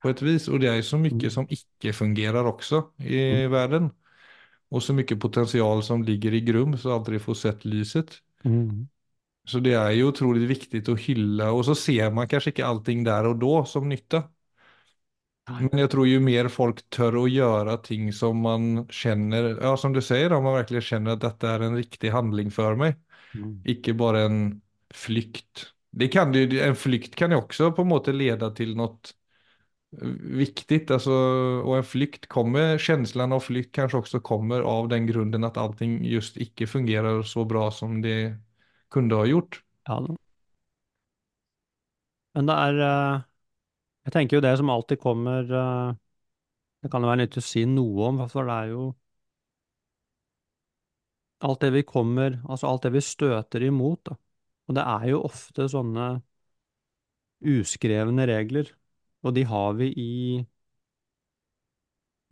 på 0.02 0.08
ett 0.08 0.22
vis. 0.22 0.48
Och 0.48 0.60
det 0.60 0.68
är 0.68 0.82
så 0.82 0.98
mycket 0.98 1.22
Mm. 1.22 1.30
som 1.30 1.46
ikke 1.50 1.92
fungerar 1.92 2.44
också 2.44 2.92
i 2.98 3.30
Mm. 3.30 3.50
världen. 3.50 3.90
Och 4.68 4.82
så 4.82 4.92
mycket 4.92 5.20
potential 5.20 5.82
som 5.82 6.02
ligger 6.02 6.34
i 6.34 6.40
grum 6.40 6.78
så 6.78 6.92
aldrig 6.94 7.22
får 7.22 7.34
sett 7.34 7.64
lyset. 7.64 8.18
Mm. 8.44 8.88
Så 9.44 9.58
det 9.58 9.72
är 9.72 9.90
ju 9.90 10.04
otroligt 10.04 10.50
viktigt 10.50 10.88
att 10.88 11.00
hylla 11.00 11.52
och 11.52 11.64
så 11.64 11.74
ser 11.74 12.10
man 12.10 12.28
kanske 12.28 12.50
inte 12.50 12.66
allting 12.66 13.04
där 13.04 13.26
och 13.26 13.36
då 13.36 13.64
som 13.64 13.88
nytta. 13.88 14.22
Men 15.70 15.78
jag 15.80 15.90
tror 15.90 16.06
ju 16.06 16.20
mer 16.20 16.48
folk 16.48 16.90
tør 16.90 17.24
att 17.24 17.30
göra 17.30 17.76
ting 17.76 18.12
som 18.12 18.36
man 18.40 18.88
känner, 18.88 19.58
ja 19.62 19.76
som 19.76 19.92
du 19.92 20.02
säger, 20.02 20.32
om 20.32 20.44
man 20.44 20.54
verkligen 20.54 20.82
känner 20.82 21.10
att 21.10 21.20
detta 21.20 21.50
är 21.50 21.60
en 21.60 21.76
riktig 21.76 22.10
handling 22.10 22.50
för 22.50 22.74
mig. 22.76 22.96
Mm. 23.34 23.62
Ikke 23.64 23.94
bare 23.94 24.22
en 24.22 24.62
flykt. 24.94 25.66
Det 25.90 26.08
kan 26.08 26.34
ju- 26.34 26.60
en 26.60 26.76
flykt 26.76 27.14
kan 27.14 27.30
ju 27.30 27.36
också 27.36 27.72
på 27.72 27.82
en 27.82 27.88
måte 27.88 28.12
leda 28.12 28.50
till 28.50 28.76
något 28.76 29.14
viktigt. 30.20 30.90
Alltså, 30.90 31.12
och 31.64 31.76
en 31.76 31.84
flykt 31.84 32.26
kommer, 32.26 32.78
känslan 32.78 33.32
av 33.32 33.40
flykt 33.40 33.74
kanske 33.74 33.98
också 33.98 34.20
kommer 34.20 34.60
av 34.60 34.88
den 34.88 35.06
grunden 35.06 35.44
att 35.44 35.56
allting 35.56 36.04
just 36.04 36.36
icke 36.36 36.66
fungerar 36.66 37.22
så 37.22 37.44
bra 37.44 37.70
som 37.70 38.02
det 38.02 38.36
kunde 38.90 39.14
ha 39.14 39.26
gjort. 39.26 39.62
Ja. 39.84 40.16
Men 42.34 42.48
det 42.48 42.54
er 42.54 42.80
eh, 42.86 43.22
Jeg 44.06 44.12
tenker 44.14 44.36
jo 44.38 44.42
det 44.44 44.56
som 44.58 44.70
alltid 44.72 45.00
kommer 45.00 45.52
eh, 45.52 45.94
Det 46.82 46.90
kan 46.90 47.04
jo 47.04 47.10
være 47.10 47.22
nyttig 47.24 47.42
å 47.42 47.46
si 47.46 47.64
noe 47.68 48.08
om, 48.08 48.20
for 48.32 48.48
det 48.48 48.56
er 48.56 48.72
jo 48.72 48.84
alt 51.42 51.60
det 51.60 51.72
vi 51.74 51.82
kommer 51.86 52.38
Altså 52.48 52.70
alt 52.70 52.86
det 52.86 52.94
vi 52.96 53.04
støter 53.04 53.66
imot, 53.68 54.04
da. 54.08 54.16
Og 54.70 54.76
det 54.78 54.84
er 54.86 55.08
jo 55.10 55.24
ofte 55.26 55.66
sånne 55.68 56.06
uskrevne 57.42 58.26
regler, 58.30 58.68
og 59.22 59.34
de 59.36 59.44
har 59.48 59.72
vi 59.78 59.88
i 59.98 60.10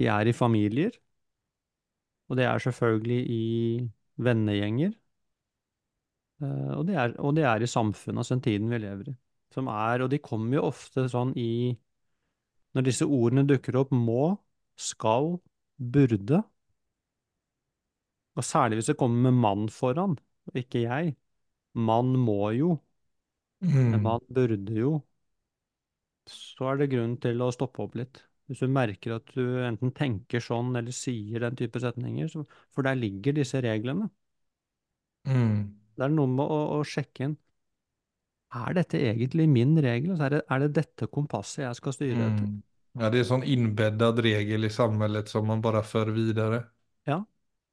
De 0.00 0.08
er 0.14 0.26
i 0.30 0.32
familier, 0.32 0.90
og 2.28 2.36
det 2.38 2.44
er 2.46 2.58
selvfølgelig 2.64 3.20
i 3.30 3.40
vennegjenger, 4.16 4.92
eh, 6.42 6.72
og 6.78 6.86
det 6.88 6.96
er, 6.96 7.14
og 7.20 7.34
det 7.36 7.44
er 7.48 7.62
i 7.64 7.68
samfunnet, 7.70 8.20
altså 8.22 8.34
den 8.36 8.44
tiden 8.46 8.70
vi 8.72 8.78
lever 8.82 9.12
i. 9.12 9.16
Som 9.54 9.66
er, 9.72 10.02
og 10.04 10.10
de 10.12 10.18
kommer 10.22 10.60
jo 10.60 10.66
ofte 10.70 11.08
sånn 11.10 11.32
i 11.38 11.50
Når 12.76 12.84
disse 12.86 13.06
ordene 13.06 13.44
dukker 13.50 13.76
opp, 13.80 13.92
må, 13.94 14.22
skal, 14.78 15.36
burde, 15.96 16.42
og 18.38 18.44
særlig 18.44 18.76
hvis 18.78 18.86
det 18.90 18.96
kommer 18.98 19.30
med 19.30 19.40
mann 19.42 19.68
foran, 19.68 20.18
og 20.46 20.56
ikke 20.56 20.82
jeg. 20.82 21.16
Man 21.74 22.06
må 22.18 22.50
jo, 22.50 22.78
Mm. 23.62 24.02
man 24.02 24.20
burde 24.34 24.74
jo. 24.80 25.02
Så 26.30 26.68
er 26.70 26.80
det 26.80 26.90
grunn 26.92 27.16
til 27.22 27.42
å 27.44 27.50
stoppe 27.54 27.82
opp 27.84 27.96
litt. 28.00 28.22
Hvis 28.50 28.62
du 28.64 28.70
merker 28.72 29.16
at 29.18 29.30
du 29.36 29.60
enten 29.66 29.92
tenker 29.94 30.42
sånn 30.42 30.72
eller 30.80 30.94
sier 30.94 31.44
den 31.44 31.58
type 31.58 31.82
setninger, 31.82 32.30
så, 32.32 32.44
for 32.74 32.86
der 32.86 32.98
ligger 32.98 33.36
disse 33.36 33.60
reglene. 33.64 34.08
Mm. 35.26 35.80
Det 35.98 36.04
er 36.06 36.12
noe 36.16 36.30
med 36.32 36.50
å, 36.56 36.58
å 36.78 36.82
sjekke 36.94 37.28
inn 37.28 37.38
Er 38.58 38.74
dette 38.78 38.98
egentlig 38.98 39.46
min 39.50 39.72
regel? 39.82 40.12
Altså, 40.14 40.24
er 40.26 40.34
det, 40.36 40.40
er 40.54 40.62
det 40.64 40.70
dette 40.78 41.08
kompasset 41.16 41.64
jeg 41.64 41.78
skal 41.78 41.94
styre 41.96 42.28
etter? 42.30 42.50
Mm. 42.50 42.62
Ja, 42.98 43.10
det 43.14 43.20
er 43.22 43.28
sånn 43.28 43.46
innbeddet 43.46 44.22
regel 44.26 44.66
i 44.66 44.72
samfunnet 44.74 45.30
som 45.30 45.46
man 45.50 45.62
bare 45.66 45.82
fører 45.86 46.14
videre. 46.16 46.64
Ja. 47.08 47.16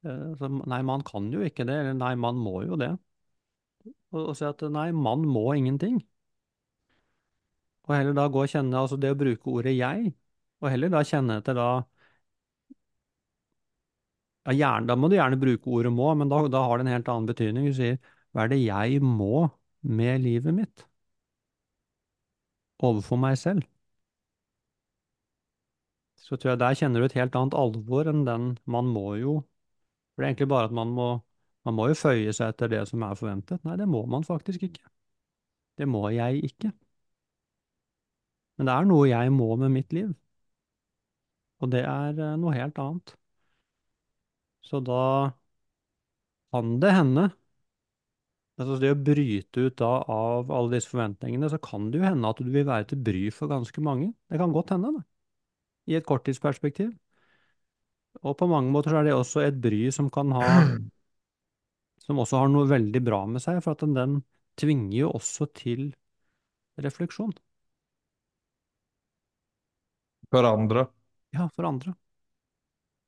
Eh, 0.06 0.34
Så, 0.40 0.50
nei, 0.74 0.82
man 0.84 1.04
kan 1.08 1.32
jo 1.34 1.42
ikke 1.48 1.66
det, 1.70 1.80
eller 1.84 1.94
nei, 2.02 2.16
man 2.28 2.36
må 2.48 2.62
jo 2.68 2.76
det. 2.84 2.92
Og, 4.12 4.22
og 4.30 4.36
si 4.40 4.46
at 4.48 4.64
nei, 4.74 4.90
man 5.08 5.26
må 5.36 5.46
ingenting. 5.56 6.00
Og 7.88 7.96
heller 7.96 8.15
da 8.17 8.27
gå 8.32 8.41
og 8.44 8.51
kjenne, 8.51 8.79
altså 8.79 8.98
det 9.00 9.12
å 9.13 9.20
bruke 9.20 9.51
ordet 9.53 9.75
jeg, 9.77 10.12
og 10.62 10.72
heller 10.74 10.91
da 10.91 11.03
kjenne 11.08 11.39
etter 11.41 11.56
da 11.58 11.67
ja, 14.48 14.53
gjerne, 14.56 14.88
Da 14.89 14.96
må 14.96 15.10
du 15.12 15.17
gjerne 15.17 15.39
bruke 15.39 15.72
ordet 15.79 15.94
må, 15.94 16.08
men 16.20 16.32
da, 16.32 16.41
da 16.51 16.63
har 16.67 16.77
det 16.79 16.88
en 16.88 16.94
helt 16.96 17.10
annen 17.13 17.29
betydning. 17.29 17.70
Du 17.70 17.77
sier 17.77 17.98
hva 18.34 18.46
er 18.46 18.53
det 18.53 18.62
jeg 18.63 19.01
må 19.03 19.48
med 20.00 20.24
livet 20.24 20.56
mitt? 20.56 20.86
Overfor 22.88 23.17
meg 23.22 23.38
selv. 23.41 23.65
Så 26.17 26.36
tror 26.36 26.51
jeg 26.51 26.60
der 26.62 26.75
kjenner 26.77 27.01
du 27.01 27.08
et 27.08 27.15
helt 27.17 27.36
annet 27.39 27.56
alvor 27.58 28.10
enn 28.12 28.25
den 28.27 28.50
man 28.75 28.89
må 28.91 29.15
jo. 29.22 29.38
For 30.13 30.24
det 30.24 30.27
er 30.27 30.34
egentlig 30.34 30.50
bare 30.53 30.70
at 30.70 30.75
man 30.75 30.91
må, 30.98 31.08
man 31.67 31.77
må 31.77 31.88
jo 31.91 31.98
føye 32.00 32.34
seg 32.36 32.51
etter 32.53 32.72
det 32.74 32.84
som 32.89 33.06
er 33.08 33.15
forventet. 33.20 33.63
Nei, 33.67 33.77
det 33.79 33.88
må 33.89 34.03
man 34.12 34.27
faktisk 34.27 34.67
ikke. 34.67 34.84
Det 35.77 35.88
må 35.89 36.08
jeg 36.15 36.44
ikke. 36.51 36.74
Men 38.58 38.70
det 38.70 38.74
er 38.76 38.90
noe 38.90 39.10
jeg 39.10 39.34
må 39.34 39.50
med 39.62 39.74
mitt 39.74 39.94
liv. 39.96 40.12
Og 41.62 41.72
det 41.74 41.84
er 41.86 42.18
eh, 42.18 42.38
noe 42.42 42.56
helt 42.56 42.78
annet. 42.82 43.16
Så 44.66 44.82
da 44.84 45.02
kan 46.52 46.80
det 46.82 46.92
hende 46.96 47.30
Altså 48.58 48.80
det 48.82 48.90
å 48.90 48.98
bryte 48.98 49.68
ut 49.68 49.76
da 49.78 49.90
av 50.10 50.48
alle 50.50 50.72
disse 50.74 50.90
forventningene, 50.90 51.46
så 51.54 51.60
kan 51.62 51.92
det 51.94 52.00
jo 52.00 52.08
hende 52.08 52.30
at 52.32 52.40
du 52.42 52.48
vil 52.50 52.66
være 52.66 52.88
til 52.90 53.04
bry 53.06 53.28
for 53.30 53.52
ganske 53.52 53.84
mange. 53.86 54.08
Det 54.32 54.40
kan 54.42 54.56
godt 54.56 54.74
hende, 54.74 54.96
det. 54.96 55.04
I 55.94 55.98
et 56.00 56.08
korttidsperspektiv. 56.08 56.90
Og 58.26 58.34
på 58.40 58.48
mange 58.50 58.74
måter 58.74 58.96
så 58.96 59.04
er 59.04 59.06
det 59.06 59.14
også 59.14 59.44
et 59.46 59.60
bry 59.62 59.84
som 59.94 60.10
kan 60.10 60.34
ha 60.34 60.48
Som 62.08 62.22
også 62.24 62.40
har 62.40 62.50
noe 62.50 62.66
veldig 62.70 63.02
bra 63.04 63.20
med 63.28 63.44
seg, 63.44 63.60
for 63.62 63.76
at 63.76 63.82
den, 63.84 63.94
den 63.94 64.14
tvinger 64.58 64.96
jo 65.04 65.10
også 65.20 65.50
til 65.60 65.90
refleksjon. 66.82 67.34
För 70.31 70.43
andre. 70.43 70.88
Ja, 71.29 71.50
for 71.55 71.63
andre. 71.63 71.93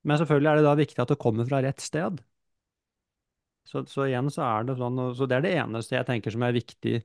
Men 0.03 0.19
selvfølgelig 0.19 0.49
er 0.51 0.59
det 0.59 0.67
da 0.67 0.75
viktig 0.79 1.01
at 1.03 1.11
det 1.11 1.19
kommer 1.21 1.47
fra 1.47 1.61
rett 1.63 1.81
sted. 1.83 2.21
Så, 3.69 3.83
så 3.85 4.05
igjen 4.07 4.29
så 4.33 4.43
er 4.47 4.65
det 4.65 4.75
sånn, 4.79 4.99
så 5.15 5.27
det 5.29 5.37
er 5.37 5.45
det 5.45 5.55
eneste 5.61 5.97
jeg 5.97 6.07
tenker 6.07 6.33
som 6.33 6.45
er 6.47 6.55
viktig 6.55 6.95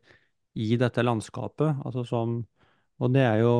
i 0.64 0.68
dette 0.80 1.02
landskapet, 1.04 1.82
altså 1.84 2.04
som, 2.08 2.38
og 3.02 3.12
det 3.12 3.24
er 3.26 3.42
jo 3.42 3.54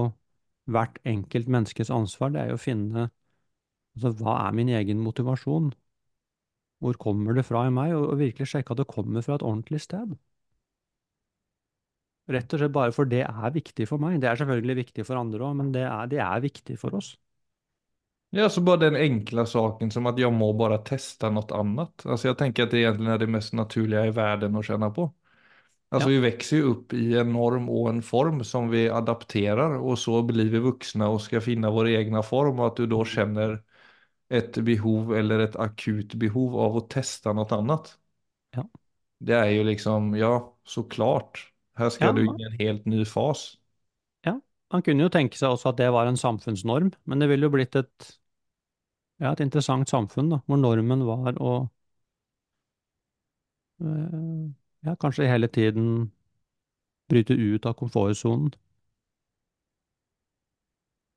hvert 0.71 0.97
enkelt 1.05 1.51
menneskes 1.53 1.91
ansvar, 1.93 2.33
det 2.33 2.45
er 2.45 2.53
jo 2.55 2.59
å 2.59 2.63
finne, 2.63 3.09
altså 3.97 4.15
hva 4.23 4.39
er 4.47 4.57
min 4.57 4.71
egen 4.73 5.03
motivasjon? 5.05 5.73
Hvor 6.85 6.97
kommer 7.03 7.35
det 7.35 7.45
fra 7.49 7.65
i 7.67 7.73
meg? 7.75 7.95
Og, 7.99 8.07
og 8.13 8.21
virkelig 8.21 8.47
sjekke 8.53 8.75
at 8.75 8.83
det 8.83 8.91
kommer 8.91 9.25
fra 9.27 9.39
et 9.39 9.45
ordentlig 9.47 9.83
sted. 9.83 10.15
Rett 12.33 12.53
og 12.57 12.61
slett 12.61 12.73
bare 12.75 12.93
for 12.97 13.09
det 13.09 13.23
er 13.27 13.55
viktig 13.55 13.87
for 13.89 14.01
meg. 14.03 14.19
Det 14.23 14.29
er 14.31 14.41
selvfølgelig 14.41 14.77
viktig 14.83 15.07
for 15.09 15.21
andre 15.21 15.45
òg, 15.49 15.57
men 15.61 15.73
det 15.77 15.85
er, 15.89 16.07
det 16.13 16.21
er 16.25 16.45
viktig 16.45 16.79
for 16.81 16.97
oss. 17.01 17.15
Ja, 18.35 18.49
så 18.51 18.61
bare 18.61 18.77
den 18.81 18.97
enkla 18.97 19.45
saken 19.47 19.91
som 19.95 20.07
at 20.11 20.19
jeg 20.19 20.33
må 20.35 20.49
bare 20.59 20.81
teste 20.85 21.29
noe 21.31 21.47
annet. 21.55 22.03
Altså, 22.05 22.29
jeg 22.33 22.39
tenker 22.41 22.65
at 22.67 22.73
det 22.75 22.81
egentlig 22.83 23.13
er 23.15 23.21
det 23.23 23.29
mest 23.31 23.55
naturlige 23.55 24.09
i 24.11 24.15
verden 24.17 24.59
å 24.59 24.63
kjenne 24.67 24.89
på. 24.97 25.05
Altså, 25.95 26.09
Ja. 26.09 26.11
vi 26.11 26.19
vokser 26.25 26.59
jo 26.63 26.73
opp 26.75 26.95
i 26.99 27.05
en 27.21 27.33
norm 27.35 27.69
og 27.71 27.89
en 27.93 28.03
form 28.03 28.43
som 28.45 28.71
vi 28.73 28.87
adapterer, 28.91 29.77
og 29.81 29.99
så 30.03 30.23
blir 30.27 30.51
vi 30.53 30.63
voksne 30.65 31.09
og 31.15 31.21
skal 31.23 31.45
finne 31.47 31.71
vår 31.75 31.93
egen 31.95 32.19
form 32.27 32.61
og 32.61 32.67
at 32.73 32.83
du 32.83 32.87
da 32.95 33.03
kjenner 33.07 33.57
et 34.31 34.59
behov 34.67 35.15
eller 35.19 35.47
et 35.49 35.57
akut 35.69 36.17
behov 36.19 36.59
av 36.69 36.81
å 36.83 36.87
teste 36.97 37.35
noe 37.35 37.49
annet. 37.59 37.95
Ja. 38.57 38.65
Det 39.29 39.35
er 39.39 39.49
jo 39.57 39.63
liksom, 39.67 40.13
ja, 40.17 40.31
såklart. 40.65 41.41
Här 41.75 41.91
skal 41.91 42.15
Ja. 42.15 42.15
du 42.15 42.27
i 42.27 42.43
en 42.43 42.53
helt 42.61 42.85
ny 42.87 43.05
fas. 43.05 43.59
Ja, 44.27 44.33
man 44.73 44.83
kunne 44.87 45.07
jo 45.07 45.13
tenke 45.15 45.39
seg 45.41 45.55
også 45.55 45.71
at 45.73 45.79
det 45.81 45.89
var 45.97 46.11
en 46.11 46.21
samfunnsnorm, 46.25 46.93
men 47.05 47.23
det 47.25 47.29
ville 47.33 47.49
jo 47.49 47.55
blitt 47.57 47.77
et, 47.83 48.11
ja, 49.23 49.33
et 49.33 49.41
interessant 49.45 49.91
samfunn, 49.91 50.31
da, 50.35 50.39
hvor 50.47 50.61
normen 50.63 51.03
var 51.11 51.41
å 51.43 51.55
eh, 53.81 54.51
ja, 54.87 54.97
kanskje 54.97 55.29
hele 55.31 55.49
tiden 55.49 56.11
bryte 57.09 57.33
ut 57.35 57.67
av 57.67 57.75
komfortsonen. 57.81 58.53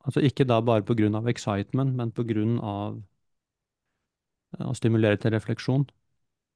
Altså 0.09 0.19
ikke 0.29 0.45
da 0.51 0.57
bare 0.69 0.85
på 0.87 0.95
grunn 1.01 1.15
av 1.19 1.29
excitement, 1.33 1.93
men 2.01 2.11
på 2.21 2.25
grunn 2.33 2.57
av 2.75 2.97
eh, 4.59 4.65
å 4.69 4.73
stimulere 4.79 5.19
til 5.23 5.33
refleksjon. 5.37 5.87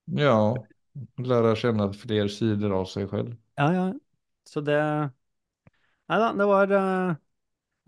Ja, 0.08 0.68
lära 1.22 1.56
kjenne 1.58 1.90
flere 1.96 2.30
sider 2.32 2.74
av 2.76 2.88
seg 2.92 3.10
selv. 3.12 3.36
Ja, 3.60 3.68
ja. 3.74 3.86
Så 4.48 4.62
det 4.66 4.78
Nei 6.12 6.18
da, 6.20 6.32
det 6.36 6.48
var 6.50 6.74
eh, 6.78 7.20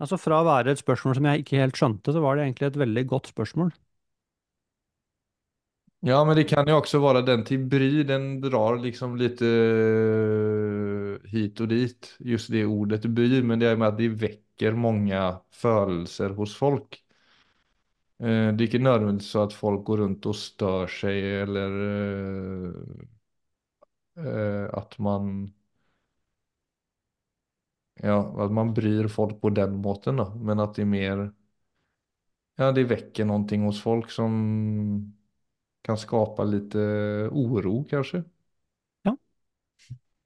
Altså 0.02 0.18
fra 0.20 0.40
å 0.42 0.46
være 0.48 0.72
et 0.74 0.80
spørsmål 0.82 1.16
som 1.18 1.26
jeg 1.30 1.44
ikke 1.44 1.60
helt 1.60 1.78
skjønte, 1.78 2.12
så 2.12 2.20
var 2.24 2.36
det 2.36 2.46
egentlig 2.48 2.66
et 2.70 2.78
veldig 2.82 3.04
godt 3.12 3.30
spørsmål. 3.30 3.70
Ja, 6.04 6.18
men 6.28 6.36
det 6.36 6.44
kan 6.50 6.68
jo 6.68 6.76
også 6.76 6.98
være 7.00 7.22
den 7.24 7.44
til 7.48 7.62
bry, 7.70 8.02
den 8.04 8.26
drar 8.42 8.76
liksom 8.82 9.14
lite 9.16 9.48
eh, 9.48 11.30
hit 11.32 11.62
og 11.64 11.70
dit, 11.72 12.10
just 12.20 12.50
det 12.52 12.66
ordet 12.68 13.06
bry, 13.16 13.40
men 13.40 13.62
det 13.62 13.70
er 13.70 13.80
med 13.80 13.94
at 13.94 14.00
det 14.02 14.10
vekker 14.20 14.76
mange 14.76 15.22
følelser 15.62 16.36
hos 16.36 16.52
folk. 16.58 17.00
Eh, 18.18 18.26
Det 18.56 18.64
är 18.64 18.66
inte 18.66 18.78
nödvändigtvis 18.78 19.30
så 19.30 19.42
att 19.42 19.52
folk 19.52 19.84
går 19.84 19.96
runt 19.98 20.26
och 20.26 20.36
stör 20.36 20.86
sig 20.86 21.40
eller 21.40 21.70
eh, 24.16 24.24
eh, 24.26 24.68
att 24.74 24.98
man 24.98 25.52
ja, 27.94 28.44
att 28.44 28.52
man 28.52 28.74
bryr 28.74 29.08
folk 29.08 29.40
på 29.40 29.50
den 29.50 29.76
måten 29.76 30.16
då, 30.16 30.34
men 30.34 30.60
att 30.60 30.74
det 30.74 30.82
är 30.82 30.86
mer 30.86 31.32
ja, 32.56 32.72
det 32.72 32.84
väcker 32.84 33.24
någonting 33.24 33.62
hos 33.62 33.82
folk 33.82 34.10
som 34.10 35.14
kan 35.82 35.98
skapa 35.98 36.44
lite 36.44 36.78
oro 37.32 37.84
kanske. 37.90 38.24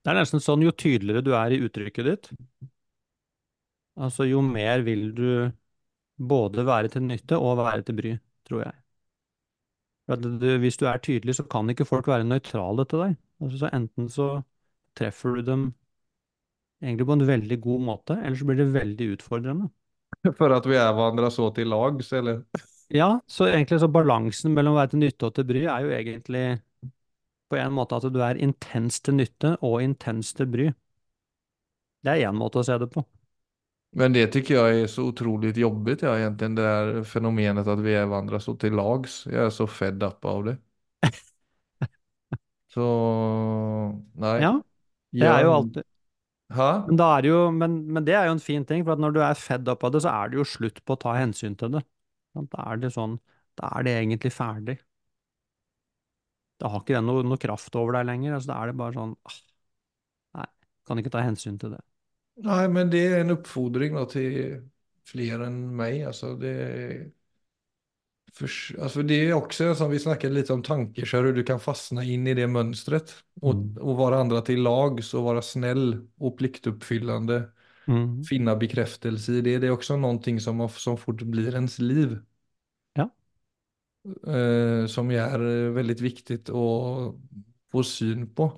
Det 0.07 0.11
er 0.13 0.17
nesten 0.19 0.43
sånn 0.47 0.65
jo 0.67 0.73
tydeligere 0.85 1.25
du 1.29 1.33
er 1.43 1.55
i 1.55 1.61
uttrykket 1.69 2.09
ditt, 2.11 2.31
altså 4.07 4.25
jo 4.29 4.41
mer 4.47 4.85
vil 4.87 5.05
du 5.19 5.29
både 6.19 6.67
være 6.67 6.93
til 6.93 7.05
nytte 7.07 7.39
og 7.39 7.59
være 7.61 7.87
til 7.87 7.97
bry, 7.99 8.13
tror 8.49 8.65
jeg. 8.67 8.77
Du, 10.09 10.47
hvis 10.63 10.79
du 10.81 10.87
er 10.89 11.01
tydelig, 11.05 11.35
så 11.37 11.45
kan 11.45 11.69
ikke 11.71 11.85
folk 11.89 12.07
være 12.09 12.25
nøytrale 12.25 12.87
til 12.89 13.05
deg. 13.05 13.19
Altså, 13.43 13.59
så 13.61 13.71
enten 13.77 14.09
så 14.09 14.29
treffer 14.97 15.37
du 15.37 15.43
dem 15.45 15.67
egentlig 16.83 17.07
på 17.07 17.19
en 17.19 17.27
veldig 17.29 17.61
god 17.61 17.85
måte, 17.91 18.17
eller 18.23 18.39
så 18.39 18.49
blir 18.49 18.61
det 18.63 18.73
veldig 18.73 19.11
utfordrende. 19.17 19.69
For 20.39 20.55
at 20.55 20.67
vi 20.67 20.79
er 20.79 20.95
hverandre 20.95 21.31
så 21.31 21.51
til 21.55 21.71
lags 21.75 22.13
eller? 22.13 22.43
Ja, 22.89 23.19
så 23.29 23.45
egentlig 23.45 23.83
så 23.83 23.89
balansen 23.93 24.55
mellom 24.57 24.73
å 24.73 24.79
være 24.79 24.95
til 24.95 25.03
nytte 25.03 25.29
og 25.29 25.35
til 25.37 25.45
bry 25.45 25.67
er 25.69 25.83
jo 25.85 25.91
egentlig 25.93 26.45
på 27.53 27.59
en 27.61 27.75
måte 27.77 27.99
at 27.99 28.07
du 28.15 28.17
er 28.25 28.41
intens 28.41 29.03
til 29.05 29.19
nytte 29.19 29.51
og 29.61 29.83
intens 29.85 30.33
til 30.39 30.49
bry. 30.49 30.71
Det 32.01 32.15
er 32.15 32.31
én 32.31 32.39
måte 32.41 32.63
å 32.63 32.65
se 32.65 32.79
det 32.81 32.89
på. 32.95 33.05
Men 33.91 34.13
det 34.13 34.27
tycker 34.27 34.55
jag 34.55 34.81
är 34.81 34.87
så 34.87 35.03
otroligt 35.03 35.57
jobbigt 35.57 36.03
ja, 36.03 36.19
egentligen 36.19 36.55
det 36.55 36.63
där 36.63 37.05
fenomenet 37.05 37.67
att 37.67 37.79
vi 37.79 37.95
är 37.95 38.07
varandra 38.07 38.41
så 38.41 38.57
till 38.57 38.73
lags. 38.73 39.27
Jag 39.27 39.47
är 39.47 39.51
så 39.51 39.67
fed 39.67 40.03
up 40.03 40.25
av 40.25 40.45
det. 40.45 40.57
Så 42.75 42.85
nej. 44.13 44.43
Ja, 44.43 44.63
det 45.11 45.27
er 45.27 45.45
jo 45.45 45.53
alltid 45.53 45.83
Hæ? 46.49 46.69
Men, 46.87 46.97
da 46.97 47.07
er 47.17 47.25
det 47.25 47.29
jo, 47.29 47.41
men, 47.53 47.73
men 47.93 48.05
det 48.07 48.15
er 48.17 48.29
jo 48.29 48.37
en 48.39 48.41
fin 48.41 48.65
ting, 48.65 48.85
for 48.85 48.95
at 48.95 49.03
når 49.03 49.13
du 49.13 49.21
er 49.21 49.37
fed 49.37 49.69
up 49.69 49.83
av 49.85 49.93
det, 49.93 50.01
så 50.05 50.13
er 50.15 50.31
det 50.31 50.39
jo 50.39 50.47
slutt 50.49 50.81
på 50.85 50.97
å 50.97 51.01
ta 51.03 51.13
hensyn 51.19 51.57
til 51.61 51.75
det. 51.77 51.83
Da 52.39 52.71
er 52.73 52.81
det 52.81 52.93
sånn, 52.95 53.19
da 53.61 53.73
er 53.77 53.85
det 53.85 53.97
egentlig 53.99 54.33
ferdig. 54.33 54.79
Da 56.59 56.71
har 56.73 56.81
ikke 56.83 56.97
det 56.97 57.05
noe, 57.05 57.27
noe 57.27 57.41
kraft 57.41 57.77
over 57.79 57.99
deg 57.99 58.09
lenger. 58.09 58.39
Altså, 58.39 58.53
da 58.53 58.63
er 58.63 58.73
det 58.73 58.79
bare 58.81 58.97
sånn 58.97 59.13
ah, 59.29 59.37
Nei, 60.39 60.49
kan 60.89 61.03
ikke 61.03 61.13
ta 61.15 61.23
hensyn 61.27 61.61
til 61.61 61.77
det. 61.77 61.83
Nej, 62.45 62.69
men 62.71 62.91
det 62.91 63.01
er 63.07 63.21
en 63.23 63.35
oppfordring 63.35 63.97
da, 63.99 64.05
til 64.11 64.35
flere 65.09 65.49
enn 65.49 65.63
meg. 65.79 66.05
Altså, 66.07 66.35
det, 66.39 66.55
for, 68.37 68.53
altså 68.79 69.03
det 69.03 69.19
er 69.25 69.35
også 69.35 69.73
som 69.79 69.91
vi 69.91 69.99
snakket 69.99 70.35
litt 70.35 70.51
om 70.55 70.63
tankekör, 70.63 71.27
hur 71.27 71.35
du 71.35 71.43
kan 71.47 71.61
fastne 71.63 72.05
inn 72.07 72.27
i 72.29 72.37
det 72.39 72.47
mønsteret. 72.51 73.15
Og, 73.41 73.55
Mm. 73.55 73.79
och 73.81 73.97
vara 73.97 74.21
andra 74.21 74.41
till 74.41 74.63
lags 74.63 75.15
og 75.15 75.25
være 75.25 75.43
snill 75.43 76.07
og 76.21 76.37
pliktoppfyllende. 76.39 77.51
Mm. 77.87 78.23
Finne 78.25 78.57
bekreftelse 78.59 79.39
i 79.39 79.41
det. 79.41 79.61
Det 79.61 79.69
er 79.69 79.77
også 79.77 79.97
noe 79.97 80.41
som, 80.41 80.69
som 80.69 80.97
fort 80.97 81.25
blir 81.25 81.57
ens 81.57 81.79
liv. 81.79 82.19
Ja. 82.97 83.09
Uh, 84.07 84.87
som 84.87 85.11
er 85.11 85.39
veldig 85.75 85.97
viktig 86.01 86.39
å 86.51 87.15
få 87.73 87.83
syn 87.83 88.27
på. 88.35 88.53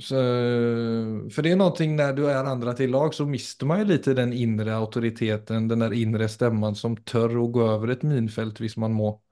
Så, 0.00 0.14
för 1.30 1.42
det 1.42 1.50
är 1.50 1.56
någonting 1.56 1.96
när 1.96 2.12
du 2.12 2.30
är 2.30 2.44
andra 2.44 2.74
till 2.74 2.90
lag 2.90 3.14
så 3.14 3.26
mister 3.26 3.66
man 3.66 3.78
ju 3.78 3.84
lite 3.84 4.14
den 4.14 4.32
inre 4.32 4.76
auktoriteten, 4.76 5.68
den 5.68 5.78
där 5.78 5.92
inre 5.92 6.28
stämman 6.28 6.74
som 6.74 6.96
tør 6.96 7.44
att 7.44 7.52
gå 7.52 7.70
över 7.70 7.88
ett 7.88 8.02
minfält 8.02 8.60
hvis 8.60 8.76
man 8.76 8.92
må. 8.92 9.22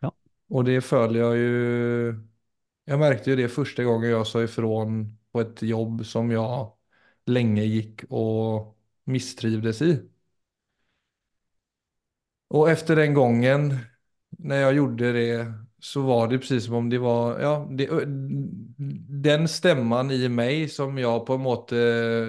Ja. 0.00 0.12
Och 0.48 0.64
det 0.64 0.80
följer 0.80 1.22
jag 1.22 1.36
ju, 1.36 2.14
jag 2.84 2.98
märkte 2.98 3.30
ju 3.30 3.36
det 3.36 3.48
första 3.48 3.84
gången 3.84 4.10
jag 4.10 4.26
sa 4.26 4.42
ifrån 4.42 5.18
på 5.32 5.40
ett 5.40 5.62
jobb 5.62 6.06
som 6.06 6.30
jag 6.30 6.72
länge 7.26 7.62
gick 7.64 8.04
och 8.08 8.78
misstrivdes 9.04 9.82
i. 9.82 10.08
Och 12.48 12.70
efter 12.70 12.96
den 12.96 13.14
gången, 13.14 13.76
när 14.30 14.56
jag 14.56 14.74
gjorde 14.74 15.12
det, 15.12 15.52
så 15.86 16.02
var 16.02 16.28
det 16.28 16.38
precis 16.38 16.64
som 16.64 16.74
om 16.74 16.90
det 16.90 16.98
var, 16.98 17.40
ja, 17.40 17.68
det, 17.70 17.88
den 19.22 19.48
stämman 19.48 20.10
i 20.10 20.28
mig 20.28 20.68
som 20.68 20.98
jag 20.98 21.26
på 21.26 21.34
en 21.34 21.40
måte, 21.40 21.76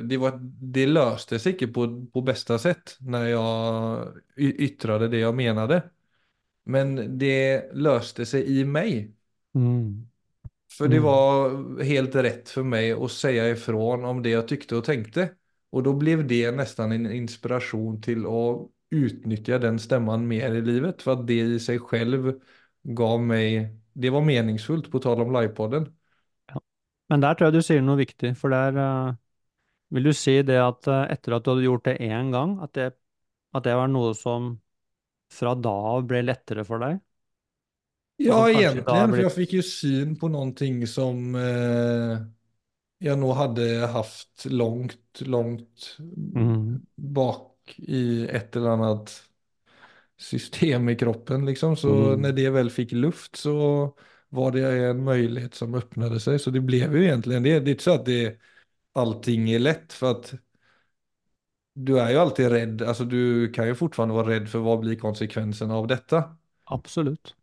det, 0.01 0.17
var, 0.17 0.39
det 0.73 0.85
löste 0.87 1.39
sig 1.39 1.51
inte 1.51 1.67
på, 1.67 2.05
på 2.13 2.21
bästa 2.21 2.59
sätt 2.59 2.97
när 2.99 3.25
jag 3.27 4.07
y- 4.35 4.55
yttrade 4.59 5.07
det 5.07 5.17
jag 5.19 5.35
menade. 5.35 5.83
Men 6.65 7.17
det 7.17 7.69
löste 7.73 8.25
sig 8.25 8.59
i 8.59 8.65
mig. 8.65 9.13
Mm. 9.55 10.09
För 10.77 10.87
det 10.87 10.95
Mm. 10.95 11.03
var 11.03 11.83
helt 11.83 12.15
rätt 12.15 12.49
för 12.49 12.63
mig 12.63 12.91
att 12.91 13.11
säga 13.11 13.49
ifrån 13.49 14.05
om 14.05 14.23
det 14.23 14.29
jag 14.29 14.47
tyckte 14.47 14.75
och 14.75 14.83
tänkte. 14.83 15.29
Och 15.69 15.83
då 15.83 15.93
blev 15.93 16.27
det 16.27 16.51
nästan 16.51 16.91
en 16.91 17.11
inspiration 17.11 18.01
till 18.01 18.25
att 18.25 18.69
utnyttja 18.89 19.59
den 19.59 19.79
stämman 19.79 20.27
mer 20.27 20.51
i 20.55 20.61
livet. 20.61 21.01
För 21.01 21.13
att 21.13 21.27
det 21.27 21.39
i 21.39 21.59
sig 21.59 21.79
själv 21.79 22.39
gav 22.95 23.19
meg 23.23 23.73
det 23.97 24.11
var 24.13 24.21
meningsfullt 24.21 24.91
på 24.93 25.01
tal 25.01 25.23
om 25.23 25.33
livepodden. 25.33 25.87
Men 27.09 27.23
der 27.23 27.37
tror 27.37 27.49
jeg 27.49 27.57
du 27.57 27.65
sier 27.65 27.81
noe 27.81 27.97
viktig, 27.97 28.33
for 28.37 28.53
der 28.53 28.77
uh, 28.77 29.15
vil 29.95 30.09
du 30.09 30.13
si 30.13 30.35
det 30.45 30.59
at 30.61 30.89
uh, 30.91 31.05
etter 31.09 31.37
at 31.37 31.45
du 31.45 31.53
hadde 31.53 31.65
gjort 31.65 31.87
det 31.87 31.97
én 32.05 32.31
gang, 32.33 32.57
at 32.61 32.73
det, 32.77 32.91
at 33.57 33.65
det 33.65 33.75
var 33.79 33.89
noe 33.89 34.13
som 34.17 34.53
fra 35.33 35.55
da 35.59 35.73
av 35.95 36.05
ble 36.07 36.21
lettere 36.27 36.65
for 36.67 36.83
deg? 36.83 36.99
Ja, 38.21 38.47
egentlig, 38.49 38.83
blitt... 38.83 38.89
for 38.89 38.97
jeg 38.97 39.07
fikk 39.07 39.13
blitt 39.13 39.25
jag 39.27 39.35
fick 39.35 39.53
ju 39.53 39.63
syn 39.65 40.15
på 40.19 40.29
någonting 40.33 40.79
som 40.89 41.35
eh, 41.37 42.13
jeg 43.03 43.19
nå 43.21 43.33
hadde 43.37 43.67
haft 43.93 44.47
langt, 44.49 45.21
langt 45.21 45.91
mm. 46.01 46.79
bak 47.13 47.75
i 47.77 48.25
et 48.25 48.55
eller 48.57 48.73
annat 48.73 49.13
system 50.17 50.89
i 50.89 50.95
kroppen 50.97 51.45
liksom. 51.45 51.75
Så 51.77 51.91
Mm. 51.91 52.21
når 52.21 52.35
det 52.37 52.49
vel 52.55 52.69
fikk 52.73 52.91
luft 52.97 53.35
så 53.37 53.53
var 54.29 54.51
det 54.51 54.63
en 54.89 55.03
mulighet 55.05 55.55
som 55.55 55.75
öppnade 55.75 56.19
seg. 56.19 56.39
Så 56.41 56.51
det 56.51 56.63
ble 56.67 56.81
jo 56.85 57.03
egentlig 57.03 57.41
det. 57.43 57.59
Det 57.63 57.71
er 57.71 57.75
ikke 57.77 57.87
så 57.89 57.95
at 57.99 58.05
det, 58.09 58.21
allting 58.97 59.49
er 59.53 59.59
lett, 59.63 59.93
for 59.93 60.15
at 60.17 60.33
du 61.87 61.91
er 62.01 62.09
jo 62.13 62.19
alltid 62.23 62.49
redd. 62.51 62.81
Alltså 62.81 63.05
du 63.05 63.17
kan 63.55 63.67
jo 63.69 63.77
fortsatt 63.79 64.13
være 64.17 64.29
redd 64.33 64.49
for 64.51 64.65
hva 64.65 64.77
blir 64.81 64.99
konsekvensen 65.01 65.71
av 65.79 65.87
dette. 65.93 66.23
Absolutt. 66.75 67.35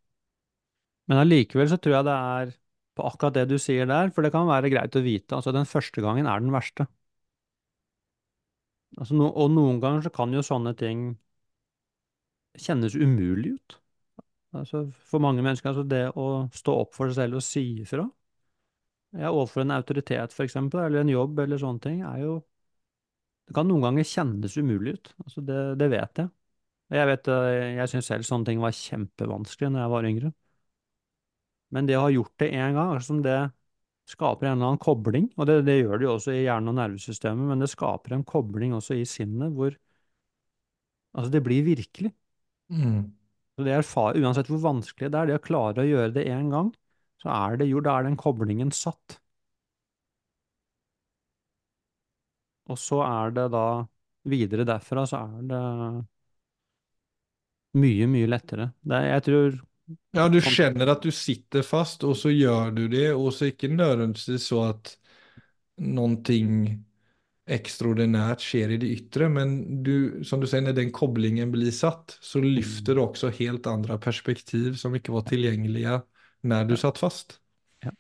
Men 1.10 1.20
allikevel 1.20 1.68
så 1.72 1.78
tror 1.84 1.94
jeg 1.98 2.06
det 2.08 2.16
er 2.16 2.52
på 2.98 3.06
akkurat 3.08 3.37
det 3.38 3.44
du 3.52 3.56
sier 3.60 3.88
der, 3.90 4.12
for 4.14 4.24
det 4.26 4.32
kan 4.34 4.46
være 4.50 4.70
greit 4.74 4.96
å 5.00 5.02
vite. 5.04 5.34
Altså, 5.38 5.52
den 5.56 5.68
første 5.68 6.04
gangen 6.04 6.28
er 6.30 6.44
den 6.44 6.54
verste. 6.54 6.87
Altså, 8.98 9.14
no, 9.18 9.28
og 9.42 9.50
noen 9.54 9.78
ganger 9.82 10.04
så 10.06 10.12
kan 10.14 10.34
jo 10.34 10.42
sånne 10.46 10.72
ting 10.80 11.04
kjennes 12.61 12.95
umulig 12.95 13.55
ut. 13.57 13.79
Altså, 14.55 14.85
for 15.11 15.23
mange 15.23 15.43
mennesker, 15.43 15.73
altså 15.73 15.85
det 15.90 16.05
å 16.14 16.27
stå 16.55 16.77
opp 16.85 16.95
for 16.95 17.11
seg 17.11 17.25
selv 17.25 17.40
og 17.40 17.45
si 17.47 17.64
ifra, 17.83 18.05
ja, 19.14 19.31
overfor 19.31 19.62
en 19.62 19.75
autoritet 19.75 20.35
for 20.35 20.47
eksempel, 20.47 20.83
eller 20.85 21.05
en 21.05 21.12
jobb 21.12 21.38
eller 21.45 21.61
sånne 21.61 21.83
ting, 21.85 22.03
er 22.07 22.25
jo 22.27 22.43
Det 23.45 23.53
kan 23.53 23.67
noen 23.69 23.83
ganger 23.85 24.07
kjennes 24.09 24.55
umulig 24.57 24.95
ut. 24.97 25.09
Altså, 25.21 25.43
det, 25.45 25.57
det 25.77 25.90
vet 25.93 26.21
jeg. 26.23 26.31
Jeg 26.97 27.09
vet, 27.11 27.29
eh, 27.29 27.75
jeg 27.77 27.90
syns 27.93 28.07
selv 28.09 28.25
sånne 28.25 28.49
ting 28.49 28.62
var 28.62 28.73
kjempevanskelig 28.77 29.69
når 29.75 29.83
jeg 29.83 29.93
var 29.93 30.09
yngre. 30.09 30.31
Men 31.77 31.88
det 31.88 31.99
å 31.99 32.05
ha 32.07 32.12
gjort 32.14 32.33
det 32.40 32.49
én 32.55 32.77
gang, 32.77 32.95
altså 32.95 33.19
det 33.25 33.37
skaper 34.09 34.49
en 34.49 34.57
eller 34.59 34.71
annen 34.71 34.83
kobling, 34.85 35.31
og 35.37 35.49
det, 35.49 35.59
det 35.69 35.79
gjør 35.81 36.01
det 36.01 36.07
jo 36.07 36.14
også 36.19 36.35
i 36.35 36.43
hjernen 36.45 36.73
og 36.75 36.79
nervesystemet, 36.79 37.49
men 37.51 37.64
det 37.64 37.71
skaper 37.73 38.17
en 38.17 38.27
kobling 38.29 38.77
også 38.77 38.99
i 39.01 39.07
sinnet 39.09 39.55
hvor 39.57 39.77
Altså, 41.14 41.31
det 41.31 41.45
blir 41.47 41.62
virkelig. 41.62 42.11
Mm. 42.68 43.12
Det 43.57 43.70
erfar, 43.70 44.16
uansett 44.18 44.48
hvor 44.50 44.62
vanskelig 44.64 45.11
det 45.12 45.18
er, 45.20 45.29
det 45.31 45.37
å 45.38 45.44
klare 45.44 45.85
å 45.85 45.87
gjøre 45.88 46.14
det 46.16 46.24
én 46.31 46.48
gang, 46.50 46.72
så 47.22 47.31
er 47.31 47.61
det 47.61 47.68
jo, 47.70 47.83
da 47.85 47.98
er 47.98 48.09
den 48.09 48.18
koblingen 48.18 48.72
satt. 48.74 49.20
Og 52.72 52.81
så 52.81 53.03
er 53.05 53.35
det 53.37 53.44
da 53.53 53.66
videre 54.33 54.64
derfra, 54.66 55.05
så 55.07 55.20
er 55.20 55.46
det 55.50 55.62
mye, 57.79 58.09
mye 58.11 58.31
lettere. 58.31 58.70
Er, 58.88 59.09
jeg 59.12 59.24
tror 59.29 59.55
Ja, 60.16 60.29
du 60.33 60.40
kjenner 60.40 60.94
at 60.94 61.05
du 61.05 61.11
sitter 61.12 61.64
fast 61.66 62.07
og 62.09 62.16
så 62.16 62.33
gjør 62.33 62.70
du 62.72 62.87
det 62.88 63.11
og 63.12 63.29
så 63.37 63.50
ikke 63.50 63.68
nødvendigvis 63.68 64.48
så 64.48 64.62
at 64.70 64.94
noen 65.77 66.18
att 66.18 66.31
någonting 67.46 68.40
skjer 68.40 68.70
i 68.72 68.78
det 68.80 68.88
ytre, 68.88 69.28
men 69.28 69.83
du, 69.85 70.24
som 70.24 70.40
du 70.40 70.46
sier, 70.48 70.62
når 70.64 70.76
den 70.78 70.92
koblingen 70.92 71.52
blir 71.52 71.70
satt 71.70 72.16
så 72.24 72.40
lyfter 72.40 72.94
du 72.94 73.02
også 73.04 73.30
helt 73.38 73.66
andre 73.66 73.98
perspektiv 73.98 74.74
som 74.80 74.94
ikke 74.94 75.12
var 75.12 75.26
tilgjengelige 75.28 76.00
når 76.42 76.68
du 76.68 76.76
satt 76.76 76.98
fast. 76.98 77.38
Ja. 77.85 77.92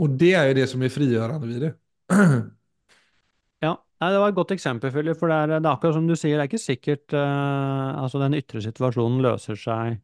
Og 0.00 0.16
det 0.20 0.34
er 0.36 0.48
jo 0.50 0.58
det 0.60 0.68
som 0.68 0.82
er 0.82 0.92
frigjørende 0.92 1.48
ved 1.48 1.60
det. 1.68 1.74
Ja, 3.60 4.08
det 4.08 4.16
var 4.22 4.30
et 4.30 4.36
godt 4.38 4.54
eksempel, 4.54 4.88
Philip, 4.94 5.18
for 5.20 5.28
det 5.28 5.36
er, 5.36 5.50
det 5.60 5.68
er 5.68 5.74
akkurat 5.74 5.92
som 5.92 6.06
du 6.08 6.14
sier, 6.16 6.38
det 6.38 6.46
er 6.46 6.48
ikke 6.48 6.58
sikkert 6.62 7.12
uh, 7.12 8.00
altså 8.00 8.16
den 8.22 8.38
ytre 8.38 8.62
situasjonen 8.64 9.20
løser 9.20 9.58
seg 9.60 9.98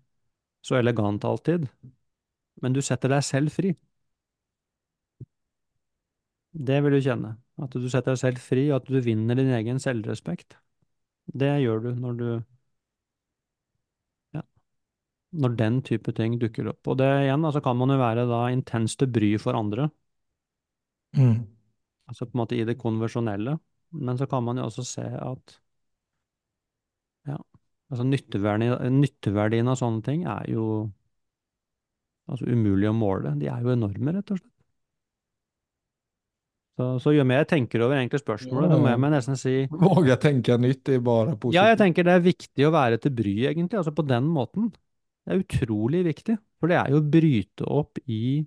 så 0.60 0.76
elegant 0.76 1.24
alltid, 1.24 1.64
men 2.60 2.76
du 2.76 2.82
setter 2.84 3.14
deg 3.14 3.24
selv 3.24 3.54
fri. 3.56 3.72
Det 6.56 6.78
vil 6.82 6.96
du 6.96 7.00
kjenne, 7.04 7.34
at 7.60 7.74
du 7.76 7.88
setter 7.90 8.14
deg 8.14 8.20
selv 8.22 8.40
fri, 8.40 8.68
og 8.70 8.80
at 8.80 8.88
du 8.88 9.00
vinner 9.04 9.36
din 9.38 9.52
egen 9.58 9.80
selvrespekt. 9.82 10.56
Det 11.26 11.50
gjør 11.62 11.82
du 11.84 11.90
når 12.00 12.20
du 12.20 12.28
ja, 14.36 14.42
når 15.42 15.56
den 15.60 15.80
type 15.86 16.14
ting 16.16 16.38
dukker 16.42 16.70
opp. 16.72 16.82
Og 16.88 16.98
det 17.02 17.08
igjen, 17.26 17.44
altså 17.44 17.62
kan 17.64 17.76
man 17.78 17.92
jo 17.94 18.00
være 18.00 18.26
da 18.30 18.46
intenst 18.54 19.00
til 19.02 19.12
bry 19.12 19.34
for 19.42 19.58
andre, 19.58 19.90
Mm. 21.16 21.46
altså 22.08 22.26
på 22.26 22.36
en 22.36 22.40
måte 22.42 22.56
i 22.58 22.64
det 22.68 22.76
konvensjonelle, 22.78 23.58
men 23.92 24.18
så 24.18 24.26
kan 24.28 24.44
man 24.44 24.58
jo 24.58 24.64
også 24.68 24.84
se 24.84 25.02
at 25.02 25.60
ja, 27.26 27.36
altså 27.90 28.04
nytteverdien, 28.06 29.00
nytteverdien 29.00 29.68
av 29.72 29.78
sånne 29.80 30.04
ting 30.06 30.26
er 30.28 30.50
jo 30.52 30.66
altså 32.30 32.46
umulig 32.50 32.90
å 32.90 32.94
måle. 32.96 33.34
De 33.40 33.48
er 33.50 33.62
jo 33.64 33.74
enorme, 33.74 34.14
rett 34.18 34.34
og 34.34 34.40
slett. 34.42 34.55
Så, 36.76 36.86
så 37.00 37.12
jo 37.16 37.24
mer 37.24 37.40
jeg 37.40 37.48
tenker 37.54 37.82
over 37.86 37.96
egentlig 37.96 38.20
spørsmålet, 38.20 38.68
det 38.68 38.78
må 38.82 38.90
jeg 38.92 39.12
nesten 39.14 39.38
si 39.40 39.54
Våger 39.72 40.10
jeg 40.10 40.20
tenke 40.26 40.58
nytt, 40.60 40.82
det 40.84 40.98
er 40.98 41.04
bare 41.06 41.36
positivt. 41.36 41.56
Ja, 41.56 41.70
jeg 41.70 41.78
tenker 41.80 42.04
det 42.04 42.16
er 42.18 42.26
viktig 42.26 42.66
å 42.68 42.72
være 42.74 42.98
til 43.00 43.14
bry, 43.16 43.36
egentlig, 43.48 43.78
altså 43.80 43.94
på 43.96 44.04
den 44.04 44.26
måten. 44.28 44.68
Det 45.24 45.32
er 45.32 45.40
utrolig 45.40 46.02
viktig, 46.06 46.36
for 46.60 46.70
det 46.70 46.76
er 46.76 46.92
jo 46.92 47.00
å 47.00 47.06
bryte 47.16 47.70
opp 47.78 48.02
i 48.04 48.44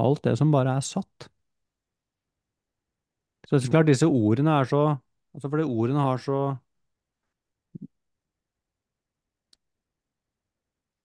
alt 0.00 0.24
det 0.24 0.34
som 0.40 0.54
bare 0.54 0.78
er 0.78 0.86
satt. 0.86 1.28
Så 3.44 3.58
det 3.58 3.68
er 3.68 3.74
klart 3.76 3.90
disse 3.90 4.08
ordene 4.08 4.56
er 4.60 4.68
så 4.68 4.86
Altså 5.36 5.50
fordi 5.52 5.66
ordene 5.68 6.02
har 6.02 6.18
så 6.18 6.38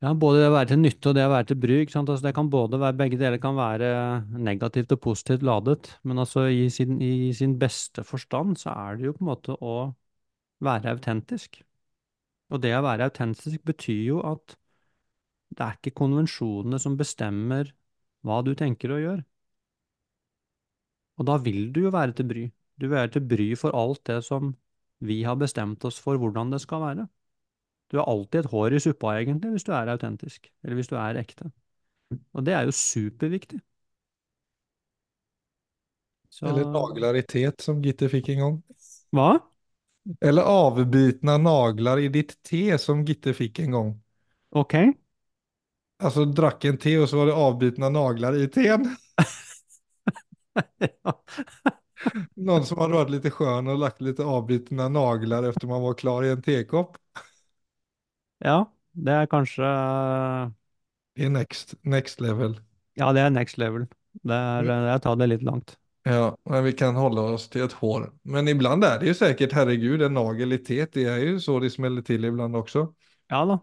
Ja, 0.04 0.12
både 0.20 0.42
det 0.42 0.48
å 0.50 0.54
være 0.58 0.68
til 0.74 0.80
nytte 0.82 1.12
og 1.12 1.16
det 1.16 1.24
å 1.24 1.32
være 1.32 1.46
til 1.50 1.58
bruk. 1.64 1.94
Altså 1.96 2.26
det 2.26 2.34
kan 2.36 2.50
både 2.52 2.80
være 2.82 2.98
Begge 3.00 3.18
deler 3.22 3.40
kan 3.40 3.56
være 3.56 3.90
negativt 4.36 4.92
og 4.92 5.00
positivt 5.06 5.46
ladet, 5.48 5.94
men 6.04 6.20
altså 6.20 6.44
i 6.52 6.66
sin, 6.76 6.98
i 7.00 7.32
sin 7.38 7.54
beste 7.62 8.04
forstand 8.04 8.58
så 8.60 8.74
er 8.74 9.00
det 9.00 9.08
jo 9.08 9.14
på 9.16 9.24
en 9.24 9.30
måte 9.32 9.56
å 9.64 9.76
være 10.64 10.92
autentisk. 10.98 11.62
Og 12.52 12.62
det 12.66 12.74
å 12.76 12.84
være 12.84 13.08
autentisk 13.08 13.64
betyr 13.70 14.04
jo 14.10 14.20
at 14.28 14.58
det 15.54 15.64
er 15.64 15.80
ikke 15.80 15.96
konvensjonene 16.02 16.80
som 16.82 17.00
bestemmer 17.00 17.72
hva 18.28 18.42
du 18.44 18.54
tenker 18.60 18.92
og 18.96 19.04
gjør. 19.06 19.24
Og 21.22 21.28
da 21.30 21.40
vil 21.48 21.68
du 21.74 21.84
jo 21.86 21.96
være 21.96 22.16
til 22.18 22.28
bry. 22.28 22.46
Du 22.76 22.88
vil 22.90 22.98
være 22.98 23.16
til 23.16 23.28
bry 23.30 23.50
for 23.60 23.76
alt 23.78 24.04
det 24.10 24.20
som 24.28 24.56
vi 25.04 25.22
har 25.24 25.40
bestemt 25.40 25.84
oss 25.88 26.00
for 26.02 26.20
hvordan 26.20 26.52
det 26.52 26.62
skal 26.64 26.82
være. 26.84 27.08
Du 27.94 28.00
har 28.02 28.10
alltid 28.10 28.40
et 28.42 28.50
hår 28.50 28.74
i 28.74 28.80
suppa, 28.82 29.12
egentlig, 29.22 29.52
hvis 29.54 29.68
du 29.68 29.70
er 29.78 29.92
autentisk, 29.94 30.48
eller 30.64 30.80
hvis 30.80 30.90
du 30.90 30.96
er 30.98 31.20
ekte. 31.22 31.52
Og 32.34 32.42
det 32.48 32.56
er 32.58 32.66
jo 32.66 32.74
superviktig. 32.74 33.60
Så 36.34 36.50
Eller 36.50 37.22
tet 37.22 37.62
som 37.62 37.84
Gitte 37.86 38.10
fikk 38.10 38.32
en 38.34 38.40
gang. 38.42 38.56
Hva? 39.14 39.28
Eller 40.26 40.50
avbitne 40.50 41.38
nagler 41.38 42.02
i 42.02 42.10
ditt 42.10 42.34
te 42.42 42.74
som 42.82 43.06
Gitte 43.06 43.36
fikk 43.38 43.62
en 43.68 43.78
gang. 43.78 43.94
Ok. 44.50 44.74
Altså 46.02 46.26
drakk 46.26 46.66
en 46.66 46.82
te 46.82 46.96
og 46.98 47.06
så 47.12 47.22
var 47.22 47.30
det 47.30 47.38
avbitne 47.46 47.94
nagler 47.94 48.42
i 48.42 48.50
teen. 48.52 48.90
Noen 52.36 52.66
som 52.68 52.82
hadde 52.82 52.98
vært 52.98 53.14
litt 53.14 53.30
skjønn 53.32 53.70
og 53.72 53.80
lagt 53.82 54.02
litt 54.04 54.20
avbitne 54.24 54.90
nagler 54.92 55.50
efter 55.50 55.70
man 55.70 55.86
var 55.86 55.96
klar 56.00 56.26
i 56.26 56.34
en 56.34 56.44
tekopp. 56.44 56.98
Ja, 58.44 58.66
det 58.94 59.14
er 59.14 59.30
kanskje 59.32 59.70
är 61.16 61.30
next, 61.30 61.74
next 61.82 62.22
level. 62.22 62.60
Ja, 62.94 63.14
det 63.14 63.22
er 63.22 63.30
next 63.30 63.58
level. 63.58 63.88
Det 64.24 64.36
er, 64.36 64.68
det 64.68 65.00
tar 65.04 65.18
det 65.18 65.30
litt 65.32 65.44
langt. 65.44 65.78
Ja, 66.04 66.38
men 66.50 66.64
vi 66.64 66.74
kan 66.74 66.96
holde 67.00 67.22
oss 67.22 67.48
til 67.50 67.64
et 67.64 67.74
hår. 67.80 68.10
Men 68.28 68.48
ibland 68.52 68.84
er 68.84 69.00
det 69.00 69.08
jo 69.08 69.18
sikkert, 69.18 69.56
herregud, 69.56 70.04
en 70.04 70.18
nagel 70.18 70.58
i. 70.58 70.60
Det 70.60 71.06
er 71.08 71.22
jo 71.24 71.38
så 71.40 71.60
de 71.64 71.70
smeller 71.72 72.04
til 72.04 72.26
ibland 72.28 72.56
også. 72.60 72.90
Ja 73.32 73.46
da. 73.48 73.60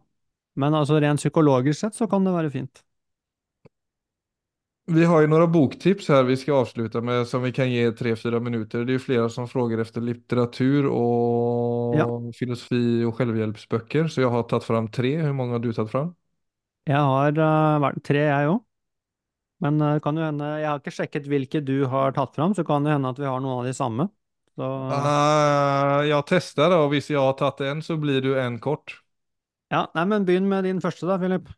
Men 0.57 0.75
altså 0.75 0.99
rent 1.01 1.21
psykologisk 1.21 1.81
sett 1.81 1.99
så 1.99 2.09
kan 2.11 2.25
det 2.27 2.35
være 2.35 2.51
fint. 2.51 2.83
Vi 4.87 5.05
har 5.05 5.21
ju 5.21 5.27
några 5.27 5.47
boktips 5.47 6.09
här 6.09 6.23
vi 6.25 6.37
ska 6.37 6.53
avsluta 6.55 7.01
med 7.01 7.27
som 7.29 7.43
vi 7.43 7.53
kan 7.53 7.71
ge 7.73 7.93
tre, 7.93 8.17
fyra 8.17 8.41
minuter. 8.41 8.85
Det 8.85 8.91
är 8.91 8.93
ju 8.93 8.99
flera 8.99 9.29
som 9.29 9.49
frågar 9.49 9.79
efter 9.79 10.01
litteratur 10.01 10.87
och 10.87 11.93
Ja. 11.93 12.11
filosofi 12.35 13.05
och 13.05 13.17
självhjälpsböcker. 13.17 14.09
Så 14.09 14.21
jag 14.21 14.31
har 14.31 14.43
tagit 14.43 14.65
fram 14.65 14.91
tre. 14.91 15.17
Hur 15.23 15.33
många 15.33 15.53
har 15.53 15.59
du 15.59 15.73
tagit 15.73 15.91
fram? 15.91 16.15
Jeg 16.89 17.01
har 17.11 17.39
eh, 17.45 17.79
vært 17.85 18.03
tre, 18.09 18.23
jeg 18.27 18.51
òg. 18.55 18.61
Men 19.65 19.81
eh, 19.85 19.99
kan 20.05 20.17
jo 20.19 20.25
hende 20.25 20.47
Jeg 20.63 20.69
har 20.71 20.81
ikke 20.83 20.95
sjekket 20.97 21.29
hvilke 21.31 21.63
du 21.65 21.77
har 21.93 22.15
tatt 22.17 22.35
fram, 22.37 22.55
så 22.57 22.65
kan 22.69 22.85
det 22.87 22.95
hende 22.97 23.13
at 23.13 23.21
vi 23.21 23.29
har 23.29 23.41
noen 23.45 23.61
av 23.63 23.69
de 23.69 23.75
samme. 23.77 24.09
Så 24.57 24.71
Ah, 24.89 26.03
jag 26.09 26.27
testar 26.29 26.75
og 26.77 26.91
hvis 26.93 27.09
jeg 27.15 27.21
har 27.25 27.33
tatt 27.41 27.61
en 27.71 27.81
så 27.87 27.97
blir 28.05 28.21
du 28.29 28.33
en 28.45 28.59
kort. 28.69 28.99
ja, 29.71 29.81
nei, 29.95 30.05
men 30.13 30.27
begynn 30.29 30.49
med 30.51 30.65
din 30.69 30.81
første, 30.85 31.07
da, 31.11 31.19
Philip. 31.23 31.49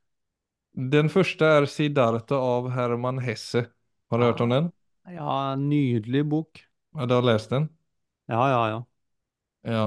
Den 0.72 1.10
første 1.12 1.44
er 1.44 1.66
Siddhartha 1.68 2.36
av 2.36 2.70
Herman 2.72 3.18
Hesse. 3.20 3.66
Har 4.10 4.18
du 4.18 4.24
hørt 4.24 4.40
om 4.40 4.52
den? 4.52 4.70
Ja, 5.12 5.54
nydelig 5.56 6.22
bok. 6.28 6.62
Ja, 6.96 7.06
du 7.06 7.14
har 7.14 7.26
lest 7.26 7.50
den? 7.52 7.68
Ja, 8.30 8.46
ja, 8.48 8.62
ja. 8.70 8.80
Ja. 9.68 9.84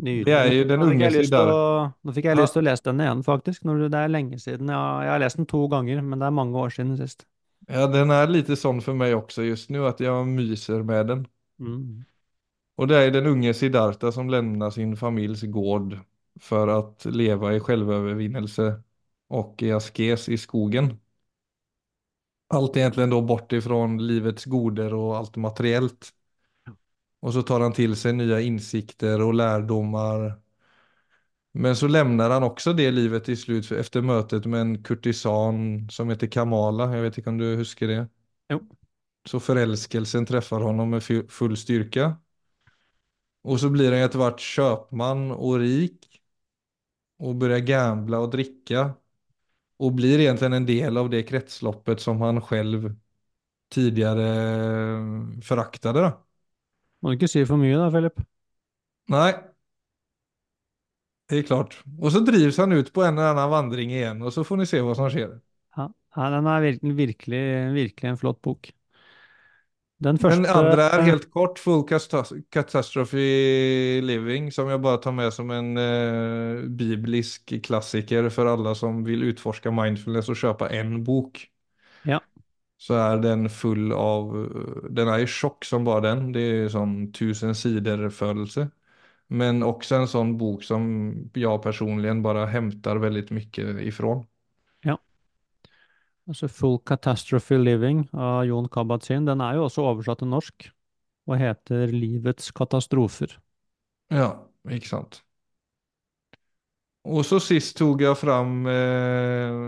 Nydelig. 0.00 0.24
Det 0.24 0.34
er 0.36 0.52
jo 0.54 0.64
den 0.64 0.82
unge 0.82 1.08
å- 1.10 1.92
Nå 2.04 2.12
fikk 2.14 2.24
jeg 2.24 2.38
lyst 2.38 2.54
til 2.54 2.62
å 2.62 2.68
lese 2.70 2.82
den 2.84 3.00
igjen, 3.00 3.22
faktisk. 3.22 3.64
Når 3.64 3.90
det 3.90 3.98
er 3.98 4.08
lenge 4.08 4.38
siden. 4.40 4.68
Jeg 4.68 5.10
har 5.10 5.18
lest 5.18 5.36
den 5.36 5.46
to 5.46 5.66
ganger, 5.68 6.02
men 6.02 6.18
det 6.18 6.26
er 6.26 6.30
mange 6.30 6.54
år 6.54 6.70
siden 6.70 6.96
sist. 6.96 7.26
Ja, 7.68 7.86
den 7.86 8.10
er 8.10 8.26
litt 8.26 8.46
sånn 8.46 8.80
for 8.82 8.94
meg 8.94 9.12
også 9.14 9.46
just 9.46 9.70
nå, 9.70 9.86
at 9.86 9.98
jeg 9.98 10.10
myser 10.26 10.84
med 10.84 11.06
den. 11.06 11.26
Mm. 11.60 12.04
Og 12.78 12.88
det 12.88 12.96
er 12.96 13.10
den 13.10 13.26
unge 13.26 13.52
Siddhartha 13.54 14.10
som 14.12 14.28
lämnar 14.28 14.72
sin 14.72 14.96
familjs 14.96 15.42
gård 15.50 15.98
for 16.40 16.66
å 16.66 16.94
leve 17.12 17.56
i 17.56 17.60
självövervinnelse 17.60 18.82
och 19.30 19.62
i 19.62 19.72
askes 19.72 20.28
i 20.28 20.38
skogen. 20.38 21.00
Allt 22.48 22.76
egentligen 22.76 23.10
då 23.10 23.22
bort 23.22 23.52
ifrån 23.52 24.06
livets 24.06 24.44
goder 24.44 24.94
och 24.94 25.16
allt 25.16 25.36
materiellt. 25.36 26.10
Och 27.20 27.32
så 27.32 27.42
tar 27.42 27.60
han 27.60 27.72
till 27.72 27.96
sig 27.96 28.12
nya 28.12 28.40
insikter 28.40 29.22
och 29.22 29.34
lärdomar. 29.34 30.40
Men 31.52 31.76
så 31.76 31.88
lämnar 31.88 32.30
han 32.30 32.42
också 32.42 32.72
det 32.72 32.90
livet 32.90 33.24
till 33.24 33.38
slut 33.40 33.72
efter 33.72 34.00
mötet 34.02 34.46
med 34.46 34.60
en 34.60 34.82
kurtisan 34.82 35.88
som 35.90 36.08
heter 36.10 36.26
Kamala. 36.26 36.96
Jag 36.96 37.02
vet 37.02 37.18
inte 37.18 37.30
om 37.30 37.38
du 37.38 37.56
huskar 37.56 37.86
det. 37.86 38.08
Jo. 38.48 38.60
Så 39.28 39.40
förälskelsen 39.40 40.26
träffar 40.26 40.60
honom 40.60 40.90
med 40.90 41.02
full 41.30 41.56
styrka. 41.56 42.16
Och 43.42 43.60
så 43.60 43.70
blir 43.70 43.92
han 43.92 44.00
ett 44.00 44.14
vart 44.14 44.40
köpman 44.40 45.30
och 45.30 45.58
rik. 45.58 46.20
Och 47.18 47.34
börjar 47.34 47.58
gambla 47.58 48.18
och 48.18 48.30
dricka. 48.30 48.94
Och 49.80 49.92
blir 49.96 50.20
egentligen 50.20 50.52
en 50.52 50.66
del 50.66 50.96
av 50.96 51.10
det 51.10 51.22
kretsloppet 51.22 52.00
som 52.00 52.20
han 52.20 52.40
själv 52.40 52.94
tidigare 53.72 54.26
eh, 54.96 55.40
föraktade. 55.40 56.00
Då. 56.00 56.10
Må 57.00 57.10
du 57.10 57.16
ikke 57.16 57.30
si 57.32 57.46
for 57.48 57.56
mye, 57.56 57.78
da, 57.80 57.88
Philip. 57.88 58.20
Nej. 59.08 59.38
Det 61.30 61.38
är 61.38 61.42
klart. 61.42 61.78
Och 62.00 62.12
så 62.12 62.20
drivs 62.20 62.58
han 62.58 62.72
ut 62.72 62.92
på 62.92 63.04
en 63.04 63.18
eller 63.18 63.28
annan 63.28 63.50
vandring 63.50 63.92
igen 63.92 64.22
och 64.22 64.32
så 64.32 64.44
får 64.44 64.56
ni 64.56 64.66
se 64.66 64.80
vad 64.80 64.96
som 64.96 65.10
sker. 65.10 65.40
Ja, 65.76 65.92
den 66.16 66.46
er 66.46 66.60
virkelig, 66.60 66.94
virkelig, 66.96 67.72
virkelig 67.72 68.10
en 68.10 68.18
flott 68.18 68.42
bok. 68.42 68.72
Den 70.00 70.16
første 70.16 70.40
Den 70.40 70.46
andre 70.48 70.86
er 70.96 71.02
helt 71.04 71.26
kort 71.32 71.58
Full 71.60 71.82
Catastrophe 71.84 73.20
Living 74.00 74.48
som 74.54 74.70
jeg 74.72 74.80
bare 74.80 75.00
tar 75.04 75.12
med 75.12 75.32
som 75.36 75.50
en 75.52 75.76
eh, 75.76 76.62
biblisk 76.80 77.52
klassiker 77.66 78.30
for 78.32 78.48
alle 78.48 78.72
som 78.78 79.02
vil 79.04 79.26
utforske 79.28 79.72
mindfulness 79.74 80.32
og 80.32 80.40
kjøpe 80.40 80.70
en 80.78 81.02
bok. 81.04 81.42
Ja. 82.08 82.20
Så 82.80 82.96
er 82.96 83.20
den 83.20 83.48
full 83.52 83.92
av, 83.92 84.32
eh, 84.40 84.88
den 84.88 85.12
er 85.12 85.20
i 85.20 85.28
sjokk 85.28 85.68
som 85.68 85.84
bare 85.84 86.06
den, 86.08 86.30
det 86.32 86.46
er 86.48 86.72
sånn 86.72 87.10
tusen 87.12 87.52
sider-følelse. 87.52 88.70
Men 89.30 89.60
også 89.62 90.00
en 90.00 90.08
sånn 90.10 90.32
bok 90.40 90.64
som 90.66 90.88
jeg 91.36 91.60
personlig 91.62 92.16
bare 92.24 92.48
hämtar 92.50 92.98
veldig 93.04 93.28
mye 93.36 93.76
ifrån. 93.86 94.24
Altså 96.30 96.46
Full 96.46 96.78
Catastrophe 96.86 97.58
Living 97.58 98.04
av 98.14 98.44
Jon 98.46 98.68
Kabat-Zinn, 98.70 99.26
den 99.26 99.42
er 99.42 99.56
jo 99.58 99.64
også 99.66 99.82
oversatt 99.90 100.22
til 100.22 100.30
norsk 100.30 100.68
og 101.30 101.38
heter 101.38 101.90
Livets 101.94 102.52
katastrofer. 102.54 103.34
Ja, 104.14 104.30
ikke 104.70 104.90
sant. 104.90 105.20
Og 107.10 107.24
så 107.24 107.38
sist 107.40 107.78
tok 107.78 108.02
jeg 108.04 108.18
fram 108.20 108.66
eh, 108.68 109.58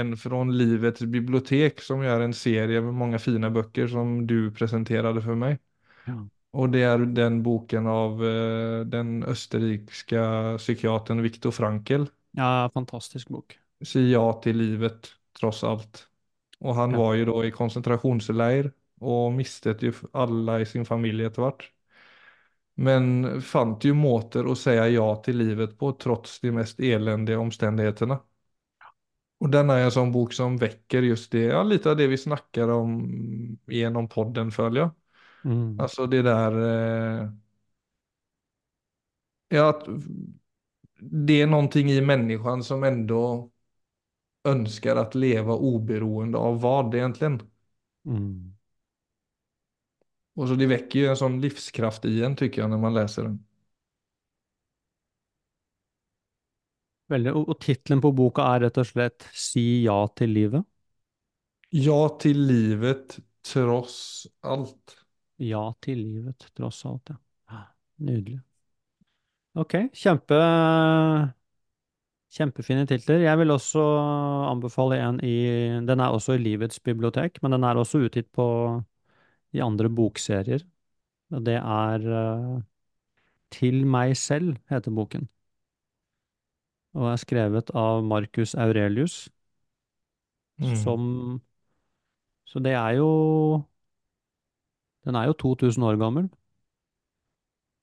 en 0.00 0.16
fra 0.18 0.42
Livets 0.48 1.04
bibliotek 1.06 1.84
som 1.86 2.02
gjør 2.02 2.24
en 2.26 2.34
serie 2.34 2.82
med 2.82 2.98
mange 2.98 3.20
fina 3.22 3.50
bøker 3.54 3.88
som 3.92 4.24
du 4.26 4.50
presenterte 4.56 5.22
for 5.22 5.38
meg. 5.38 5.60
Ja. 6.08 6.18
Og 6.58 6.72
det 6.74 6.82
er 6.82 7.06
den 7.14 7.40
boken 7.46 7.86
av 7.86 8.24
eh, 8.26 8.82
den 8.90 9.20
østerrikske 9.22 10.26
psykiateren 10.58 11.22
Viktor 11.22 11.54
Frankel. 11.54 12.08
Ja, 12.36 12.68
fantastisk 12.74 13.30
bok. 13.30 13.54
Si 13.86 14.08
ja 14.10 14.26
til 14.42 14.58
livet 14.58 15.14
tross 15.38 15.62
allt. 15.64 16.09
Och 16.60 16.74
han 16.74 16.92
var 16.96 17.14
jo 17.14 17.24
da 17.24 17.44
i 17.44 17.52
konsentrasjonsleir 17.54 18.70
og 19.00 19.32
mistet 19.32 19.82
jo 19.82 19.92
alle 20.12 20.60
i 20.60 20.66
sin 20.68 20.84
familie 20.84 21.30
etter 21.30 21.46
hvert. 21.46 21.64
Men 22.80 23.40
fant 23.44 23.84
jo 23.84 23.94
måter 23.96 24.46
å 24.48 24.56
si 24.56 24.72
ja 24.76 25.06
til 25.24 25.40
livet 25.40 25.76
på 25.80 25.92
trots 26.00 26.38
de 26.44 26.52
mest 26.56 26.80
elendige 26.80 27.40
omstendighetene. 27.40 28.20
Og 29.40 29.48
den 29.52 29.72
er 29.72 29.86
en 29.86 29.92
sånn 29.92 30.12
bok 30.12 30.34
som 30.36 30.58
vekker 30.60 31.06
just 31.08 31.32
det, 31.32 31.46
ja, 31.48 31.62
litt 31.64 31.86
av 31.88 31.96
det 31.96 32.10
vi 32.12 32.18
snakker 32.20 32.72
om 32.74 32.96
gjennom 33.72 34.08
podden 34.12 34.52
føler 34.52 34.82
jeg. 34.82 34.90
Mm. 35.48 35.80
Alltså 35.80 36.06
det 36.12 36.20
der 36.26 36.58
eh, 36.60 37.22
ja, 39.56 39.70
at 39.70 39.86
det 41.00 41.38
er 41.42 41.48
noe 41.48 41.80
i 41.80 42.00
mennesket 42.04 42.66
som 42.68 42.84
ändå 42.84 43.22
önskar 44.44 44.96
att 44.96 45.14
leva 45.14 45.54
oberoende 45.54 46.38
av 46.38 46.60
vad 46.60 46.94
egentligen. 46.94 47.42
Mm. 48.06 48.56
Och 50.34 50.48
så 50.48 50.54
det 50.54 50.66
väcker 50.66 50.98
ju 50.98 51.06
en 51.06 51.16
sån 51.16 51.40
livskraft 51.40 52.04
i 52.04 52.24
en 52.24 52.36
tycker 52.36 52.62
jag 52.62 52.70
när 52.70 52.78
man 52.78 52.94
läser 52.94 53.22
den. 53.22 53.44
Veldig, 57.10 57.32
og 57.34 57.48
og 57.50 57.58
tittelen 57.58 58.00
på 58.00 58.12
boka 58.14 58.44
er 58.54 58.66
rett 58.66 58.78
og 58.78 58.86
slett 58.86 59.26
Si 59.34 59.82
ja 59.82 60.06
til 60.14 60.30
livet. 60.30 60.66
Ja 61.74 62.08
til 62.22 62.38
livet 62.46 63.18
tross 63.42 64.28
alt. 64.42 64.94
Ja 65.40 65.72
til 65.82 65.98
livet, 65.98 66.50
tross 66.54 66.84
alt, 66.86 67.10
ja. 67.10 67.16
Nydelig. 68.04 68.40
Ok, 69.58 69.74
kjempe, 69.96 70.36
kjempefine 72.34 72.86
titler. 72.88 73.24
Jeg 73.24 73.38
vil 73.40 73.50
også 73.54 73.82
anbefale 74.50 74.98
en 75.02 75.20
i 75.26 75.34
Den 75.86 76.00
er 76.00 76.14
også 76.14 76.36
i 76.36 76.42
Livets 76.42 76.80
bibliotek, 76.80 77.42
men 77.42 77.52
den 77.52 77.64
er 77.64 77.74
også 77.80 78.02
utgitt 78.06 78.30
på 78.32 78.46
i 79.52 79.60
andre 79.60 79.90
bokserier. 79.90 80.64
Og 81.32 81.44
det 81.46 81.56
er 81.60 82.06
eh, 82.22 82.62
Til 83.50 83.86
meg 83.86 84.16
selv, 84.16 84.56
heter 84.70 84.90
boken. 84.94 85.28
Og 86.94 87.08
er 87.12 87.16
skrevet 87.22 87.70
av 87.74 88.02
Marcus 88.04 88.54
Aurelius, 88.54 89.28
Mm. 90.60 90.74
som 90.76 91.40
Så 92.44 92.58
det 92.60 92.72
er 92.72 92.90
jo 92.98 93.64
Den 95.04 95.14
er 95.14 95.24
jo 95.24 95.32
2000 95.32 95.84
år 95.84 95.96
gammel. 95.96 96.30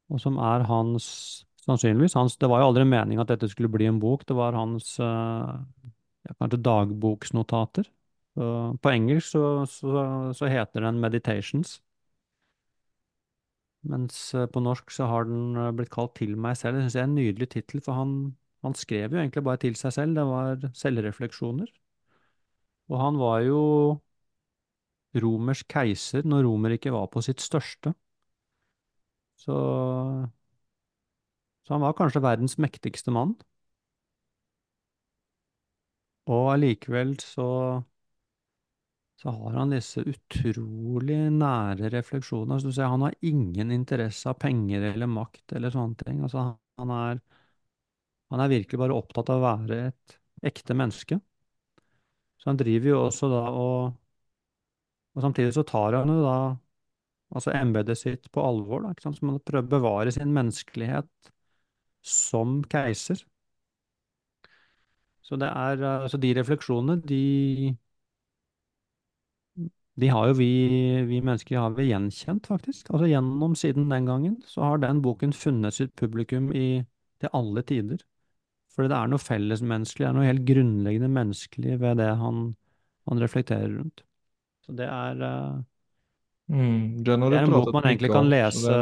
Og 0.10 0.20
som 0.20 0.38
er 0.38 0.64
hans 0.68 1.47
Sannsynligvis 1.68 2.16
hans 2.16 2.38
Det 2.40 2.48
var 2.48 2.62
jo 2.62 2.70
aldri 2.72 2.86
meningen 2.88 3.24
at 3.24 3.32
dette 3.34 3.50
skulle 3.52 3.72
bli 3.72 3.90
en 3.90 4.00
bok. 4.00 4.24
Det 4.28 4.36
var 4.38 4.56
hans 4.56 4.94
eh, 5.04 5.54
ja, 6.28 6.36
kanskje 6.40 6.64
dagboksnotater. 6.64 7.90
På 8.38 8.92
engelsk 8.92 9.32
så, 9.34 9.44
så, 9.66 10.02
så 10.38 10.50
heter 10.52 10.84
den 10.86 11.00
Meditations. 11.02 11.80
Mens 13.88 14.18
eh, 14.36 14.48
på 14.52 14.62
norsk 14.64 14.92
så 14.92 15.08
har 15.12 15.28
den 15.30 15.56
eh, 15.58 15.72
blitt 15.76 15.92
kalt 15.94 16.16
Til 16.20 16.36
meg 16.38 16.58
selv. 16.60 16.78
Det 16.78 16.88
syns 16.88 16.98
jeg 16.98 17.04
er 17.04 17.10
en 17.10 17.18
nydelig 17.18 17.50
tittel, 17.54 17.84
for 17.84 17.98
han, 17.98 18.14
han 18.66 18.76
skrev 18.78 19.14
jo 19.14 19.22
egentlig 19.22 19.44
bare 19.48 19.62
til 19.64 19.78
seg 19.80 19.94
selv. 19.96 20.18
Det 20.18 20.26
var 20.32 20.68
selvrefleksjoner. 20.82 21.72
Og 22.92 23.00
han 23.02 23.20
var 23.20 23.42
jo 23.46 23.62
romersk 25.18 25.68
keiser 25.72 26.28
når 26.28 26.46
Romerriket 26.46 26.94
var 26.94 27.08
på 27.12 27.24
sitt 27.26 27.42
største. 27.44 27.94
Så, 29.38 29.56
så 31.68 31.76
han 31.76 31.84
var 31.86 31.98
kanskje 32.00 32.24
verdens 32.26 32.58
mektigste 32.64 33.14
mann. 33.14 33.36
Og 36.36 36.46
allikevel 36.54 37.16
så, 37.24 37.48
så 39.22 39.30
har 39.34 39.56
han 39.58 39.72
disse 39.74 40.02
utrolig 40.12 41.18
nære 41.34 41.90
refleksjonene. 41.94 42.58
Altså, 42.60 42.74
ser, 42.76 42.92
han 42.94 43.06
har 43.08 43.16
ingen 43.26 43.74
interesse 43.74 44.30
av 44.32 44.38
penger 44.44 44.86
eller 44.92 45.10
makt 45.10 45.58
eller 45.58 45.74
sånne 45.74 45.98
ting. 46.06 46.22
Altså, 46.28 46.46
han 46.78 46.94
er, 47.00 47.22
han 48.34 48.44
er 48.44 48.52
virkelig 48.52 48.80
bare 48.82 48.96
opptatt 49.00 49.32
av 49.34 49.42
å 49.42 49.46
være 49.48 49.80
et 49.90 50.18
ekte 50.52 50.76
menneske. 50.80 51.20
Så 52.42 52.50
han 52.50 52.58
driver 52.62 52.90
jo 52.92 53.00
også 53.04 53.30
da 53.32 53.44
og 53.54 53.94
Og 55.16 55.24
samtidig 55.26 55.54
så 55.56 55.64
tar 55.68 55.98
han 55.98 56.12
jo 56.14 56.22
da 56.24 56.36
altså 57.36 57.54
embetet 57.58 58.00
sitt 58.00 58.30
på 58.34 58.44
alvor, 58.46 58.84
da, 58.86 58.94
ikke 58.94 59.08
sant? 59.08 59.18
Så 59.20 59.28
man 59.28 59.40
prøver 59.44 59.66
å 59.68 59.72
bevare 59.78 60.14
sin 60.16 60.34
menneskelighet 60.36 61.32
som 62.08 62.62
keiser. 62.72 63.24
Så 65.28 65.36
det 65.36 65.50
er, 65.50 65.84
altså 65.84 66.18
de 66.24 66.32
refleksjonene, 66.38 67.02
de, 67.04 67.76
de 70.00 70.12
har 70.14 70.30
jo 70.30 70.38
vi, 70.40 70.52
vi 71.10 71.20
mennesker 71.20 71.60
har 71.60 71.74
vi 71.76 71.90
gjenkjent, 71.90 72.48
faktisk. 72.48 72.92
Altså 72.94 73.10
gjennom 73.12 73.56
siden 73.60 73.90
den 73.92 74.08
gangen, 74.08 74.38
så 74.48 74.64
har 74.64 74.84
den 74.84 75.02
boken 75.04 75.36
funnet 75.36 75.76
sitt 75.76 75.96
publikum 76.00 76.54
i, 76.56 76.86
til 77.20 77.34
alle 77.36 77.64
tider. 77.68 78.04
Fordi 78.72 78.92
det 78.94 79.00
er 79.00 79.12
noe 79.12 79.20
fellesmenneskelig, 79.20 80.06
det 80.06 80.10
er 80.12 80.16
noe 80.16 80.30
helt 80.30 80.46
grunnleggende 80.48 81.10
menneskelig 81.12 81.80
ved 81.82 81.98
det 82.00 82.12
han, 82.22 82.44
han 83.10 83.24
reflekterer 83.24 83.74
rundt. 83.74 84.06
Så 84.64 84.76
det 84.78 84.88
er, 84.88 85.24
uh, 85.24 85.66
Mm, 86.48 87.04
den 87.04 87.22
har 87.22 87.30
det 87.30 87.40
er 87.42 87.44
en 87.44 87.52
bok 87.52 87.74
man 87.76 87.90
egentlig 87.90 88.12
kan 88.14 88.30
lese 88.32 88.76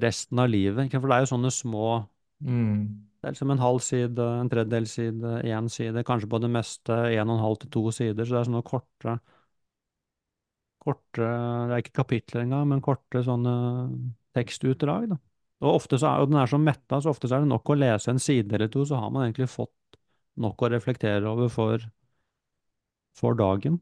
resten 0.00 0.40
av 0.40 0.48
livet. 0.48 0.88
For 0.94 1.04
det 1.04 1.16
er 1.18 1.26
jo 1.26 1.32
sånne 1.34 1.52
små 1.52 1.88
mm, 2.40 3.10
Det 3.20 3.28
er 3.28 3.34
liksom 3.34 3.50
en 3.52 3.60
halv 3.60 3.80
side, 3.84 4.26
en 4.40 4.48
tredjedel 4.52 4.86
side, 4.88 5.34
én 5.44 5.68
side, 5.68 6.04
kanskje 6.08 6.30
på 6.32 6.40
det 6.40 6.50
meste 6.52 6.94
en 6.94 7.28
og 7.28 7.36
en 7.36 7.44
halv 7.44 7.58
til 7.60 7.70
to 7.76 7.82
sider. 7.92 8.24
Så 8.24 8.32
det 8.36 8.40
er 8.40 8.48
sånne 8.48 8.64
korte, 8.66 9.16
korte 10.80 11.26
Det 11.26 11.74
er 11.74 11.82
ikke 11.82 11.98
kapitler 12.02 12.44
engang, 12.44 12.68
men 12.70 12.80
korte 12.84 13.22
sånne 13.26 13.52
tekstutdrag, 14.36 15.10
da. 15.12 15.18
Og 15.60 15.74
ofte 15.76 15.98
så 16.00 16.08
er, 16.08 16.22
og 16.22 16.30
den 16.30 16.38
er 16.40 16.48
så 16.48 16.56
metta, 16.60 17.00
så 17.04 17.12
ofte 17.12 17.28
så 17.28 17.36
er 17.36 17.44
det 17.44 17.50
nok 17.50 17.68
å 17.68 17.76
lese 17.76 18.12
en 18.14 18.22
side 18.22 18.54
eller 18.56 18.70
to, 18.72 18.86
så 18.88 18.96
har 18.96 19.10
man 19.12 19.26
egentlig 19.26 19.50
fått 19.52 19.98
nok 20.40 20.62
å 20.64 20.70
reflektere 20.72 21.28
over 21.28 21.50
for, 21.52 21.84
for 23.20 23.34
dagen. 23.34 23.80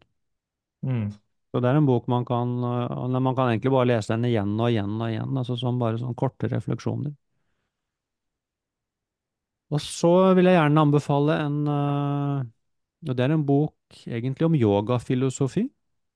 mm. 0.82 1.12
Så 1.52 1.60
det 1.64 1.70
er 1.70 1.78
en 1.78 1.86
bok 1.88 2.08
man 2.12 2.24
kan 2.28 2.50
Man 2.58 3.34
kan 3.36 3.48
egentlig 3.48 3.72
bare 3.72 3.88
lese 3.88 4.12
den 4.12 4.26
igjen 4.28 4.52
og 4.60 4.68
igjen 4.70 4.98
og 5.00 5.08
igjen, 5.08 5.38
altså 5.40 5.56
som 5.56 5.78
bare 5.80 6.00
sånn 6.00 6.16
korte 6.18 6.50
refleksjoner. 6.52 7.14
Og 9.74 9.80
så 9.84 10.10
vil 10.36 10.48
jeg 10.48 10.56
gjerne 10.56 10.82
anbefale 10.86 11.36
en 11.44 11.58
Og 11.68 13.14
det 13.16 13.24
er 13.24 13.34
en 13.34 13.44
bok 13.46 13.74
egentlig 14.06 14.46
om 14.46 14.56
yogafilosofi, 14.58 15.68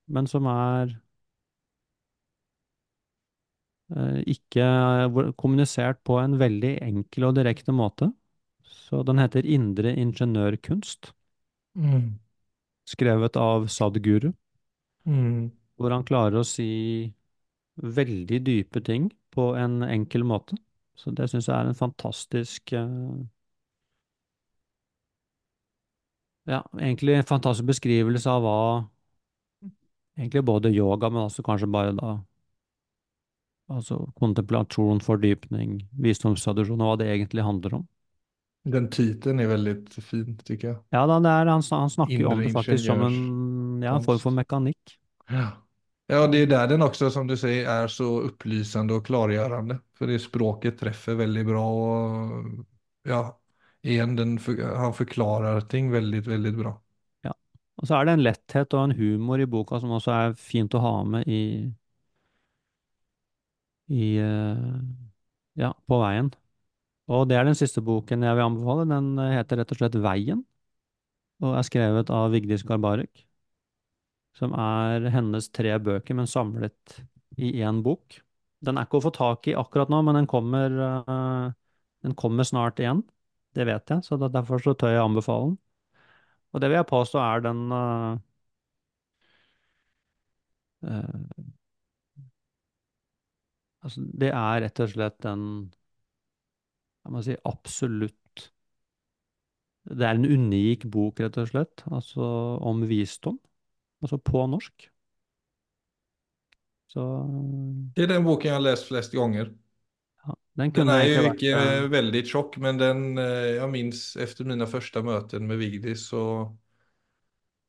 men 0.07 0.27
som 0.27 0.45
er 0.51 0.93
øh, 3.97 4.19
ikke 4.27 4.65
kommunisert 5.37 6.01
på 6.03 6.19
en 6.19 6.37
veldig 6.39 6.73
enkel 6.83 7.29
og 7.29 7.35
direkte 7.39 7.71
måte. 7.71 8.11
Så 8.63 9.03
den 9.07 9.19
heter 9.19 9.45
Indre 9.45 9.95
ingeniørkunst, 9.95 11.13
Mm. 11.75 12.19
skrevet 12.87 13.35
av 13.37 13.67
Sadguru, 13.67 14.33
Mm. 15.05 15.51
hvor 15.77 15.91
han 15.93 16.05
klarer 16.07 16.39
å 16.39 16.45
si 16.47 17.13
veldig 17.97 18.39
dype 18.45 18.81
ting 18.85 19.09
på 19.33 19.51
en 19.57 19.81
enkel 19.83 20.23
måte. 20.25 20.57
Så 20.95 21.13
det 21.15 21.29
syns 21.31 21.47
jeg 21.49 21.55
er 21.57 21.69
en 21.71 21.77
fantastisk 21.77 22.73
eh, 22.77 23.23
Ja, 26.49 26.59
egentlig 26.79 27.15
en 27.15 27.27
fantastisk 27.27 27.69
beskrivelse 27.71 28.29
av 28.29 28.43
hva 28.43 28.57
Egentlig 30.13 30.43
både 30.45 30.69
yoga, 30.69 31.09
men 31.09 31.23
også 31.25 31.41
kanskje 31.45 31.71
bare 31.73 31.95
da 31.97 32.11
Altså 33.71 33.97
kontemplasjon, 34.19 34.99
fordypning, 35.01 35.77
visdomstradisjon, 36.03 36.81
og 36.83 36.91
hva 36.91 36.97
det 36.99 37.09
egentlig 37.13 37.45
handler 37.47 37.79
om. 37.79 37.85
Den 38.63 38.89
tittelen 38.91 39.41
er 39.43 39.49
veldig 39.51 39.73
fin 39.95 40.35
syns 40.45 40.65
jeg. 40.67 40.75
Ja, 40.93 41.03
da, 41.09 41.17
er, 41.19 41.49
han, 41.51 41.63
han 41.63 41.91
snakker 41.91 42.21
jo 42.21 42.29
om 42.31 42.43
det 42.43 42.51
faktisk 42.55 42.85
som 42.85 43.01
en, 43.07 43.17
ja, 43.83 43.95
en 43.97 44.05
form 44.05 44.21
for 44.21 44.35
mekanikk. 44.35 44.95
Ja. 45.31 45.47
ja, 46.11 46.21
det 46.31 46.45
er 46.45 46.51
der 46.53 46.69
den 46.71 46.85
også, 46.85 47.09
som 47.11 47.27
du 47.27 47.35
sier, 47.39 47.67
er 47.67 47.91
så 47.91 48.07
opplysende 48.29 48.99
og 48.99 49.07
klargjørende. 49.07 49.79
For 49.97 50.11
det 50.11 50.21
språket 50.23 50.79
treffer 50.79 51.19
veldig 51.19 51.43
bra 51.49 51.63
og 51.63 52.53
ja, 53.09 53.23
igen, 53.83 54.15
den 54.15 54.37
han 54.39 54.95
forklarer 54.95 55.61
ting 55.71 55.91
veldig, 55.91 56.23
veldig 56.27 56.53
bra. 56.57 56.73
Ja. 57.27 57.33
Og 57.79 57.87
så 57.89 57.97
er 57.97 58.07
det 58.07 58.17
en 58.17 58.25
letthet 58.25 58.75
og 58.77 58.87
en 58.87 58.97
humor 58.97 59.43
i 59.43 59.49
boka 59.49 59.79
som 59.81 59.93
også 59.95 60.13
er 60.15 60.37
fint 60.39 60.75
å 60.75 60.83
ha 60.83 60.93
med 61.07 61.27
i, 61.27 61.41
i 63.91 64.15
eh, 64.23 64.79
ja, 65.59 65.73
på 65.87 65.99
veien. 66.01 66.31
Og 67.11 67.27
det 67.27 67.37
er 67.37 67.47
den 67.47 67.57
siste 67.59 67.83
boken 67.83 68.23
jeg 68.23 68.37
vil 68.37 68.47
anbefale. 68.47 68.87
Den 68.89 69.17
heter 69.19 69.59
rett 69.59 69.73
og 69.75 69.79
slett 69.79 69.99
Veien, 70.03 70.43
og 71.43 71.57
er 71.59 71.65
skrevet 71.67 72.11
av 72.13 72.31
Vigdis 72.33 72.63
Garbarek. 72.67 73.25
Som 74.37 74.55
er 74.57 75.09
hennes 75.13 75.49
tre 75.53 75.75
bøker, 75.83 76.15
men 76.17 76.29
samlet 76.29 76.95
i 77.37 77.51
én 77.61 77.81
bok. 77.85 78.17
Den 78.63 78.79
er 78.79 78.87
ikke 78.87 79.01
å 79.01 79.05
få 79.07 79.11
tak 79.13 79.49
i 79.51 79.57
akkurat 79.59 79.91
nå, 79.91 79.99
men 80.07 80.17
den 80.21 80.29
kommer, 80.31 80.77
eh, 80.87 81.51
den 82.07 82.15
kommer 82.15 82.47
snart 82.47 82.79
igjen. 82.79 83.03
Det 83.53 83.65
vet 83.69 83.91
jeg, 83.93 84.03
så 84.05 84.17
derfor 84.23 84.61
så 84.61 84.73
tør 84.73 84.95
jeg 84.95 85.03
anbefale 85.03 85.51
den. 85.51 85.57
Og 86.53 86.61
det 86.61 86.69
vil 86.69 86.79
jeg 86.79 86.89
påstå 86.89 87.19
er 87.21 87.43
den 87.45 87.61
uh, 87.73 88.17
Altså, 93.83 94.03
det 94.19 94.29
er 94.31 94.61
rett 94.63 94.81
og 94.83 94.91
slett 94.91 95.25
en 95.27 95.45
Jeg 97.03 97.13
må 97.13 97.21
si 97.23 97.35
absolutt 97.47 98.45
Det 99.83 100.07
er 100.07 100.15
en 100.15 100.27
unik 100.27 100.87
bok, 100.91 101.19
rett 101.19 101.39
og 101.41 101.49
slett, 101.49 101.83
altså 101.91 102.23
om 102.63 102.85
visdom. 102.87 103.39
Altså 104.03 104.19
på 104.19 104.45
norsk. 104.47 104.87
Så 106.91 107.03
Det 107.95 108.05
er 108.05 108.13
den 108.13 108.23
boken 108.23 108.47
jeg 108.47 108.55
har 108.55 108.63
lest 108.63 108.87
flest 108.87 109.15
gånger. 109.15 109.51
Den 110.55 110.71
den 110.71 110.89
är 110.89 111.03
ju 111.03 111.13
egentlig 111.13 111.49
inte 111.49 111.65
vært 111.65 111.83
eh, 111.83 111.89
väldigt 111.89 112.27
tjock, 112.27 112.57
men 112.57 112.77
den, 112.77 113.17
eh, 113.17 113.23
jag 113.57 113.71
minns 113.71 114.15
efter 114.15 114.45
mina 114.45 114.65
första 114.65 115.01
möten 115.01 115.47
med 115.47 115.57
Vigdis 115.57 116.07
så 116.07 116.55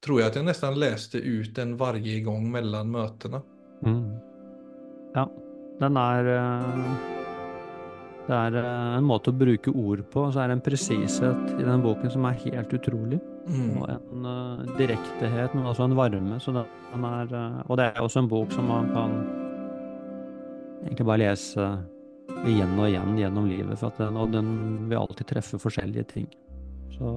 tror 0.04 0.20
jag 0.20 0.28
att 0.28 0.36
jag 0.36 0.44
nästan 0.44 0.78
läste 0.78 1.18
ut 1.18 1.54
den 1.54 1.76
varje 1.76 2.20
gång 2.20 2.50
mellan 2.50 2.90
mötena. 2.90 3.42
mm. 3.86 4.16
Ja, 5.14 5.30
den 5.80 5.96
eh, 5.96 6.62
Det 8.26 8.34
er 8.34 8.54
eh, 8.56 8.96
en 8.98 9.04
måte 9.04 9.30
å 9.30 9.36
bruke 9.36 9.70
ord 9.70 10.04
på, 10.10 10.26
og 10.26 10.32
så 10.32 10.40
er 10.40 10.48
det 10.48 10.58
en 10.58 10.64
presishet 10.64 11.50
i 11.60 11.64
den 11.64 11.82
boken 11.84 12.10
som 12.10 12.24
er 12.24 12.38
helt 12.44 12.72
utrolig. 12.72 13.20
Mm. 13.46 13.78
Og 13.80 13.90
en 13.90 14.28
eh, 14.30 14.76
direktehet, 14.78 15.54
men 15.54 15.66
også 15.66 15.84
en 15.84 15.96
varme. 15.96 16.40
Så 16.40 16.52
den, 16.52 16.68
den 16.92 17.04
er 17.04 17.34
eh, 17.40 17.58
Og 17.68 17.76
det 17.80 17.84
er 17.90 18.00
også 18.00 18.24
en 18.24 18.28
bok 18.28 18.52
som 18.52 18.64
man 18.68 18.92
kan 18.92 19.18
egentlig 20.84 21.06
bare 21.06 21.18
lese 21.18 21.68
igjen 22.44 22.78
og 22.78 22.88
igjen 22.88 23.16
gjennom 23.18 23.46
livet, 23.48 23.78
for 23.78 23.86
at 23.92 23.98
den, 24.00 24.16
og 24.16 24.32
den 24.32 24.48
vil 24.90 24.98
alltid 25.00 25.26
treffe 25.32 25.58
forskjellige 25.58 26.04
ting. 26.14 26.28
Så 26.94 27.10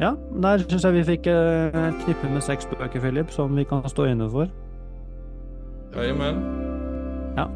ja, 0.00 0.14
der 0.42 0.58
syns 0.64 0.84
jeg 0.84 0.92
vi 0.96 1.04
fikk 1.06 1.26
eh, 1.30 1.76
et 1.88 2.00
knippe 2.04 2.30
med 2.32 2.42
seks 2.42 2.66
bøker, 2.66 3.00
Philip, 3.00 3.30
som 3.30 3.54
vi 3.56 3.64
kan 3.68 3.84
stå 3.88 4.08
inne 4.10 4.26
for. 4.30 4.48
Ja, 5.94 6.02
jamen. 6.08 6.40
Ja. 7.38 7.46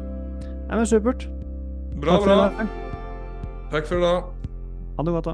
Nei, 0.69 0.77
men 0.77 0.85
supert. 0.87 1.27
Bra, 1.99 2.15
Takk 2.15 2.23
for 2.23 2.31
i 2.31 2.35
bra. 2.35 2.45
dag. 2.47 2.67
Tack 3.71 3.85
för 3.85 3.97
idag. 3.97 4.23
Ha 4.97 5.03
det 5.03 5.11
godt, 5.11 5.25
da. 5.25 5.33